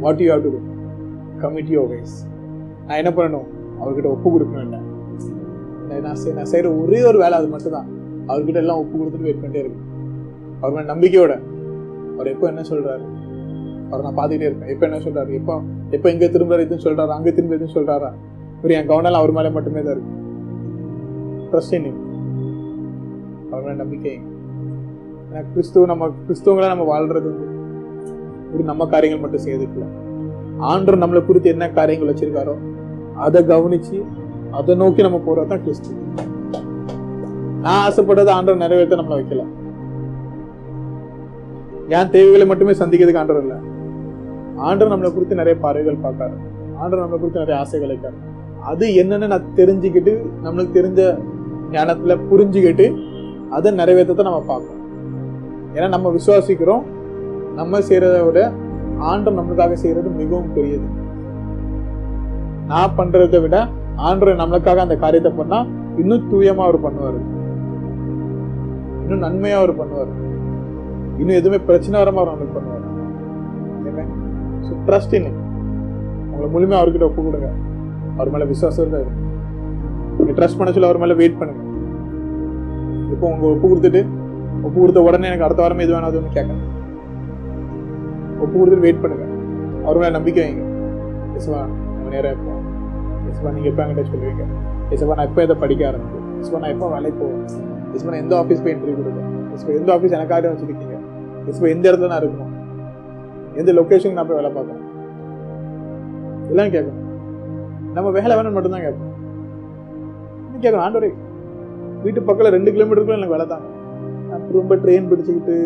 what 0.00 0.20
you 0.20 0.30
have 0.30 0.42
to 0.42 0.50
do 0.50 0.56
commit 1.38 1.70
your 1.70 1.90
ways 1.90 2.26
நான் 2.86 2.96
என்ன 2.96 3.10
பண்ணணும்? 3.10 3.46
அவர்கிட்ட 3.84 4.06
ஒப்பு 4.06 4.38
கொடுக்கணும் 4.38 4.60
என்ன? 4.60 4.80
நான் 5.88 6.00
நான் 6.00 6.16
செய்- 6.24 6.34
நான் 6.34 6.44
செய்கிற 6.44 6.72
ஒரே 6.72 7.04
ஒரு 7.04 7.18
வேலை 7.18 7.38
அது 7.38 7.48
மட்டும்தான். 7.48 7.86
அவர்கிட்ட 8.28 8.54
எல்லாம் 8.54 8.78
ஒப்பு 8.78 9.04
கொடுத்துட்டு 9.04 9.20
வெயிட் 9.20 9.44
பண்ணிட்டே 9.44 9.54
இருக்கு 9.54 9.80
அவர் 10.60 10.86
மேலே 10.86 10.86
நம்பிக்கையோட 10.92 11.40
அவர் 12.14 12.26
எப்போ 12.26 12.46
என்ன 12.46 12.60
சொல்றாரு? 12.60 13.02
அவர் 13.90 14.04
நான் 14.06 14.16
பார்த்துக்கிட்டே 14.18 14.48
இருப்பேன். 14.50 14.70
எப்போ 14.74 14.84
என்ன 14.88 14.98
சொல்றாரு? 15.04 15.30
எப்போ 15.40 15.54
எப்போ 15.96 16.08
இங்கே 16.14 16.28
திரும்ப 16.34 16.56
இதுன்னு 16.64 16.86
சொல்றாரு? 16.86 17.12
அங்க 17.18 17.30
திரும்ப 17.36 17.54
எதுவும் 17.58 17.76
சொல்றாரா? 17.76 18.10
இவர் 18.58 18.74
என் 18.78 18.88
கவனம் 18.90 19.20
அவர் 19.20 19.36
மேல 19.36 19.50
மட்டுமே 19.56 19.82
தான் 19.86 19.94
இருக்கு. 19.96 20.14
ட்ரஸ்ட் 21.50 21.74
இன் 21.78 21.90
அவர் 23.50 23.64
மேல 23.66 23.76
நம்பிக்கை 23.82 24.14
ஏன்னா 25.28 25.42
கிறிஸ்துவ 25.52 25.86
நம்ம 25.92 26.08
கிறிஸ்துவங்களாக 26.26 26.72
நம்ம 26.74 26.86
வாழ்றது 26.92 27.30
ஒரு 28.52 28.62
நம்ம 28.70 28.82
காரியங்கள் 28.92 29.22
மட்டும் 29.24 29.44
செய்யறதுக்குல 29.44 29.86
ஆண்டர் 30.70 31.02
நம்மளை 31.02 31.20
குறித்து 31.26 31.48
என்ன 31.54 31.64
காரியங்கள் 31.78 32.10
வச்சிருக்காரோ 32.10 32.54
அதை 33.24 33.40
கவனிச்சு 33.52 33.98
அதை 34.58 34.74
நோக்கி 34.82 35.00
நம்ம 35.06 35.18
போறது 35.26 35.50
தான் 35.52 35.64
கிறிஸ்து. 35.64 35.90
நான் 37.64 37.80
ஆசைப்பட்டதை 37.86 38.32
ஆண்டர் 38.36 38.62
நிறைவேற்ற 38.64 38.96
நம்மளை 39.00 39.16
வைக்கல. 39.18 39.44
என் 41.96 42.12
தேவைகளை 42.14 42.46
மட்டுமே 42.50 42.72
சந்திக்கிறதுக்கு 42.80 43.20
ஆண்டர் 43.22 43.42
இல்லை. 43.42 43.58
ஆண்டவர் 44.66 44.92
நம்மளை 44.92 45.10
குறித்து 45.14 45.40
நிறைய 45.40 45.54
பறவைகள் 45.64 46.04
பார்க்காரு. 46.04 46.36
ஆண்டவர் 46.80 47.02
நம்மளை 47.04 47.18
குறித்து 47.20 47.42
நிறைய 47.44 47.56
ஆசைகள் 47.62 47.92
வைக்காரு. 47.92 48.18
அது 48.70 48.86
என்னன்னு 49.02 49.26
நான் 49.32 49.52
தெரிஞ்சுக்கிட்டு 49.58 50.12
நம்மளுக்கு 50.44 50.78
தெரிஞ்ச 50.78 51.00
ஞானத்துல 51.74 52.14
புரிஞ்சுக்கிட்டு 52.30 52.86
அதை 53.56 53.70
நிறைவேற்றத்தை 53.80 54.24
நம்ம 54.28 54.40
பார்க்கணும். 54.52 54.84
ஏன்னா 55.74 55.88
நம்ம 55.94 56.10
விசுவாசிக்கிறோம் 56.16 56.84
நம்ம 57.58 57.80
செய்யறதை 57.88 58.20
விட 58.26 58.40
ஆண்டவர் 59.08 59.38
நம்மளுக்காக 59.38 59.76
செய்யறது 59.82 60.08
மிகவும் 60.20 60.52
பெரியது. 60.56 60.86
நான் 62.70 62.96
பண்றதை 62.98 63.40
விட 63.44 63.56
ஆண்டவர் 64.08 64.40
நம்மளுக்காக 64.42 64.82
அந்த 64.86 64.96
காரியத்தை 65.04 65.32
பண்ணா 65.40 65.58
இன்னும் 66.00 66.26
தூயமா 66.32 66.64
அவர் 66.68 66.84
பண்ணுவார். 66.86 67.20
இன்னும் 69.02 69.24
நன்மையா 69.26 69.58
அவர் 69.60 69.72
பண்ணுவார். 69.80 70.12
இன்னும் 71.20 71.38
எதுவுமே 71.40 71.60
பிரச்சனை 71.68 71.96
வராம 72.00 72.20
அவர் 72.22 72.32
நம்மளுக்கு 72.32 72.58
பண்ணுவார். 72.58 72.84
ஸோ 74.68 74.74
ட்ரஸ்ட் 74.88 75.14
இன் 75.18 75.28
உங்களை 76.30 76.48
முழுமையாக 76.54 76.80
அவர்கிட்ட 76.82 77.06
ஒப்பு 77.10 77.22
கொடுங்க. 77.28 77.48
அவர் 78.16 78.32
மேலே 78.34 78.46
விசுவாசம் 78.52 78.82
இருக்காது 78.84 79.10
நீங்கள் 80.18 80.36
ட்ரஸ்ட் 80.38 80.58
பண்ண 80.60 80.70
சொல்லி 80.74 80.88
அவர் 80.90 81.02
மேலே 81.02 81.16
வெயிட் 81.20 81.38
பண்ணுங்க. 81.40 81.62
இப்போ 83.14 83.24
உங்கள் 83.32 83.52
ஒப்பு 83.54 83.66
கொடுத்துட்டு 83.72 84.02
ஒப்பு 84.66 84.76
கொடுத்த 84.82 85.00
உடனே 85.08 85.28
எனக்கு 85.30 85.46
அடுத்த 85.46 85.62
வாரமே 85.64 85.84
இது 85.86 85.94
வேணும் 85.94 86.08
அது 86.10 86.18
ஒன்று 86.20 86.36
கேட்கணும். 86.38 86.64
ஒப்பு 88.42 88.54
கொடுத்துட்டு 88.58 88.86
வெயிட் 88.86 89.02
பண்ணுங்க. 89.04 89.26
அவர் 89.86 90.00
மேலே 90.02 90.14
நம்பிக்கை 90.18 90.42
வைங்க. 90.44 90.64
எஸ்வா 91.38 91.60
நம்ம 91.94 92.08
நேரம் 92.14 92.34
எப்போ 92.36 92.54
எஸ்வா 93.30 93.50
நீங்கள் 93.56 93.70
எப்போ 93.72 93.82
என்கிட்ட 93.84 94.12
சொல்லுவீங்க? 94.12 94.44
எஸ்வா 94.94 95.16
நான் 95.18 95.28
எப்போ 95.30 95.42
இதை 95.46 95.56
படிக்க 95.62 95.82
ஆரம்பிக்கும் 95.90 96.26
எஸ்வா 96.42 96.60
நான் 96.62 96.74
எப்போ 96.74 96.86
வேலைக்கு 96.94 97.18
போவேன்? 97.22 97.42
எஸ்வா 97.94 98.10
நான் 98.12 98.22
எந்த 98.24 98.34
ஆஃபீஸ் 98.42 98.62
போய் 98.64 98.74
இன்டர்வியூ 98.74 98.98
கொடுப்பேன்? 99.00 99.30
எஸ்வா 99.56 99.72
எந்த 99.80 99.90
ஆஃபீஸ் 99.96 100.16
எனக்காக 100.18 100.50
வச்சுருக்கீங்க? 100.52 100.96
எஸ்வா 101.52 101.68
எந்த 101.76 101.84
இடத்துல 101.90 102.10
நான் 102.12 102.22
இருக்கணும்? 102.22 102.47
எந்த 103.60 103.70
லொக்கேஷனுக்கு 103.78 104.18
நான் 104.18 104.28
போய் 104.30 104.40
வேலை 104.40 104.50
பார்க்கணும். 104.56 104.84
இதெல்லாம் 106.44 106.72
கேட்கணும். 106.74 107.04
நம்ம 107.96 108.08
வேலை 108.18 108.32
வேணும் 108.38 108.56
மட்டும்தான் 108.56 108.84
கேட்போம் 108.86 109.14
கேட்கணும். 110.64 110.84
ஆண்டோரே 110.86 111.10
வீட்டு 112.04 112.20
பக்கத்தில் 112.28 112.54
ரெண்டு 112.56 112.72
கிலோமீட்டருக்குள்ள 112.74 113.18
எனக்கு 113.18 113.36
வேலை 113.36 113.46
தான். 113.52 113.64
நான் 114.30 114.46
ரொம்ப 114.60 114.74
ட்ரெயின் 114.84 115.08
பிடிச்சிக்கிட்டு 115.10 115.56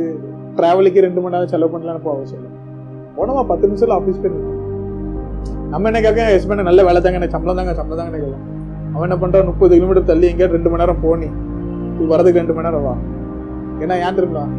ட்ராவலுக்கே 0.58 1.04
ரெண்டு 1.06 1.20
மணி 1.22 1.34
நேரம் 1.34 1.52
செலவு 1.52 1.72
பண்ணலாம்னு 1.74 2.04
போக 2.06 2.16
அவசியம் 2.16 2.42
இல்லை. 2.42 3.44
பத்து 3.50 3.68
நிமிஷத்தில் 3.68 3.96
ஆஃபீஸ் 3.98 4.22
போய் 4.22 4.34
நம்ம 5.72 5.88
என்ன 5.90 6.00
கேட்க 6.04 6.24
ஹஸ்பண்ட் 6.34 6.68
நல்ல 6.68 6.80
வேலை 6.88 6.98
தாங்க 7.04 7.18
எனக்கு 7.20 7.34
சம்பளம் 7.36 7.58
தாங்க 7.58 7.74
சம்பளம் 7.78 8.00
தாங்க 8.00 8.12
கேட்கலாம். 8.16 8.44
அவன் 8.94 9.06
என்ன 9.08 9.16
பண்ணுறான் 9.22 9.48
முப்பது 9.50 9.72
கிலோமீட்டர் 9.76 10.08
தள்ளி 10.10 10.26
எங்கேயாவது 10.30 10.56
ரெண்டு 10.56 10.70
மணி 10.72 10.82
நேரம் 10.82 11.02
போனி 11.04 11.28
இது 11.94 12.08
வரதுக்கு 12.12 12.40
ரெண்டு 12.40 12.54
மணி 12.56 12.66
நேரம் 12.68 12.84
வா. 12.86 12.94
ஏன்னா 13.82 13.94
ஏன் 14.06 14.16
திரும்பலாம் 14.18 14.52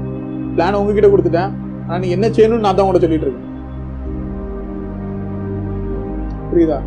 பிளான் 0.55 0.77
உங்ககிட்ட 0.79 1.09
கொடுத்துட்டேன். 1.13 1.51
ஆனால் 1.83 2.01
நீ 2.03 2.09
என்ன 2.15 2.25
செய்யணும்னு 2.35 2.65
நான் 2.65 2.75
தான் 2.77 2.85
உங்கள்ட்ட 2.85 3.05
சொல்லிட்டு 3.05 3.27
இருக்கேன். 3.27 3.49
புரியுதா? 6.51 6.77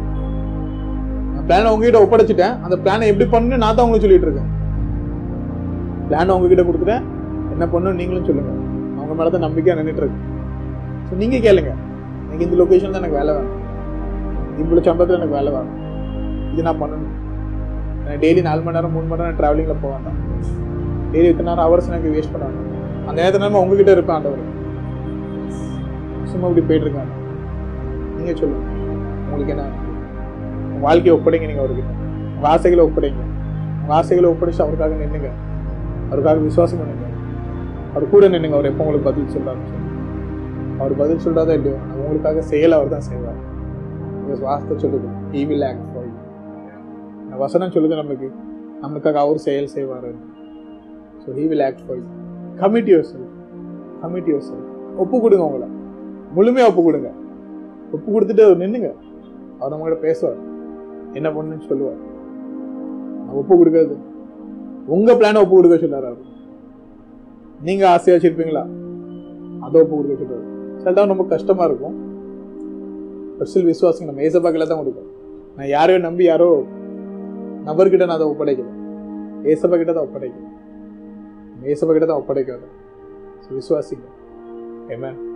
நான் 1.32 1.46
பிளானை 1.48 1.70
உங்ககிட்ட 1.74 2.00
ஒப்படைச்சிட்டேன். 2.04 2.54
அந்த 2.64 2.76
பிளானை 2.84 3.08
எப்படி 3.12 3.26
பண்ணுன்னு 3.34 3.62
நான் 3.64 3.76
தான் 3.76 3.84
உங்களுக்கு 3.86 4.06
சொல்லிட்டு 4.06 4.28
இருக்கேன். 4.28 4.50
பிளானை 6.08 6.34
உங்ககிட்ட 6.36 6.64
கொடுத்துட்டேன். 6.68 7.04
என்ன 7.54 7.64
பண்ணணும் 7.74 7.98
நீங்களும் 8.00 8.28
சொல்லுங்க. 8.30 8.52
அவங்க 8.98 9.14
மேலே 9.18 9.30
தான் 9.34 9.46
நம்பிக்கையாக 9.46 9.78
நின்றுட்டு 9.80 10.02
இருக்கு 10.04 10.22
ஸோ 11.06 11.18
நீங்கள் 11.22 11.44
கேளுங்க. 11.46 11.72
எனக்கு 12.26 12.46
இந்த 12.46 12.56
லொக்கேஷன் 12.60 12.94
தான் 12.94 13.02
எனக்கு 13.02 13.18
வேலை 13.20 13.32
வேணும். 13.36 13.54
இவ்வளோ 14.62 14.82
சம்பளத்தில் 14.88 15.18
எனக்கு 15.20 15.36
வேலை 15.38 15.50
வேணும். 15.56 15.76
இது 16.52 16.66
நான் 16.68 16.80
பண்ணணும். 16.82 17.14
நான் 18.04 18.20
டெய்லி 18.24 18.42
நாலு 18.48 18.60
மணி 18.66 18.76
நேரம் 18.78 18.94
மூணு 18.96 19.06
மணி 19.10 19.22
நேரம் 19.24 19.38
ட்ராவலிங்கில் 19.40 19.82
போக 19.84 19.92
வேண்டாம். 19.94 20.18
டெய்லி 21.12 21.28
இத்தனை 21.32 21.48
நேரம் 21.50 21.64
ஹவர்ஸ் 21.66 21.90
எனக்கு 21.92 22.12
வேஸ்ட் 22.16 22.34
பண்ண 22.34 22.52
அந்த 23.08 23.18
நேரத்தில் 23.22 23.46
நம்ம 23.46 23.60
உங்ககிட்ட 23.64 23.90
இருப்பேன் 23.96 24.16
ஆண்டவர். 24.18 24.44
சும்மா 26.36 26.48
இப்படி 26.50 26.66
போயிட்டு 26.68 26.86
இருக்காங்க 26.86 27.12
நீங்க 28.16 28.32
சொல்லுங்க. 28.40 28.66
உங்களுக்கு 29.24 29.52
என்ன? 29.54 29.64
உங்கள் 30.66 30.84
வாழ்க்கையை 30.86 31.14
ஒப்படைங்க 31.16 31.46
நீங்க 31.50 31.62
அவருக்கு 31.64 31.84
உங்க 32.36 32.46
ஆசைகளை 32.54 32.82
ஒப்படைங்க. 32.88 33.22
உங்க 33.80 33.92
ஆசைகளை 33.98 34.28
ஒப்படைச்சு 34.32 34.62
அவருக்காக 34.64 34.94
நின்றுங்க 35.02 35.30
அவருக்காக 36.08 36.38
விசுவாசம் 36.48 36.80
பண்ணுங்க. 36.80 37.06
அவர் 37.92 38.12
கூட 38.14 38.28
நின்றுங்க 38.32 38.56
அவர் 38.58 38.70
எப்போ 38.70 38.84
உங்களுக்கு 38.84 39.08
பதில் 39.10 39.32
சொல்றாரு 39.34 39.62
அவர் 40.80 40.94
பதில் 41.02 41.22
சொல்றாதோ 41.26 41.52
இல்லையோ? 41.58 41.76
உங்களுக்காக 42.00 42.42
செயல் 42.52 42.76
அவர் 42.78 42.94
தான் 42.94 43.06
செய்வார். 43.10 43.40
உங்க 44.20 44.38
வார்த்தை 44.48 44.76
சொல்லுது 44.84 45.08
he 45.34 45.42
will 45.50 45.64
act 45.70 45.84
வசனம் 47.44 47.72
சொல்லுது 47.74 47.96
நம்மளுக்கு. 48.00 48.28
நம்மளுக்காக 48.82 49.18
அவர் 49.24 49.44
செயல் 49.46 49.72
செய்வார். 49.76 50.10
So 51.22 51.28
he 51.38 51.46
will 51.52 51.64
act 51.68 51.82
for 51.86 51.98
you 52.00 52.06
commit 52.62 52.92
you. 52.94 53.00
செல் 53.10 53.24
yourself. 53.24 54.02
Commit 54.02 54.28
செல் 54.48 54.64
ஒப்பு 55.02 55.16
கொடுங்க 55.24 55.44
உங்களை. 55.48 55.68
முழுமையாக 56.34 56.70
ஒப்பு 56.70 56.82
கொடுங்க. 56.82 57.10
ஒப்பு 57.92 58.08
கொடுத்துட்டு 58.12 58.44
அவர் 58.44 58.58
நின்றுங்க 58.58 58.94
அவர் 59.58 59.70
நம்ம 59.70 59.84
கிட்ட 59.84 60.00
பேசுவார். 60.00 60.38
என்ன 61.12 61.28
பண்ணுன்னு 61.30 61.66
சொல்லுவார். 61.66 62.00
நான் 63.24 63.34
ஒப்பு 63.34 63.64
கொடுக்கறது. 63.64 63.96
உங்க 64.86 65.12
பிளானை 65.12 65.40
ஒப்பு 65.42 65.54
கொடுக்க 65.56 65.86
சொல்றாரு 65.86 66.06
அவர். 66.10 66.24
நீங்க 67.62 67.88
ஆசையா 67.88 68.18
வச்சிருப்பீங்களா? 68.18 68.64
அதை 69.60 69.80
ஒப்பு 69.80 69.96
கொடுக்க 69.96 70.24
சொல்றாரு. 70.24 70.46
சில 70.78 70.90
டைம் 70.90 71.08
ரொம்ப 71.08 71.24
கஷ்டமா 71.24 71.64
இருக்கும். 71.64 71.96
ஸ்பெஷல் 73.34 73.64
விசுவாசம் 73.64 74.06
நம்ம 74.06 74.20
ஏசப்பாக்கில 74.20 74.66
தான் 74.66 74.78
கொடுக்கும் 74.78 75.10
நான் 75.56 75.68
யாரையோ 75.68 76.00
நம்பி 76.00 76.24
யாரோ 76.24 76.64
நபர்கிட்ட 77.64 78.06
நான் 78.06 78.18
அதை 78.18 78.28
ஒப்படைக்கல. 78.28 78.70
ஏசப்பா 79.42 79.76
கிட்ட 79.76 79.92
தான் 79.92 80.06
ஒப்படைக்கல. 80.08 80.44
ஏசப்பா 81.62 81.92
கிட்ட 81.92 82.06
தான் 82.06 82.22
ஒப்படைக்காது 82.22 82.66
விசுவாசிங்க. 83.50 84.06
Amen. 84.88 85.35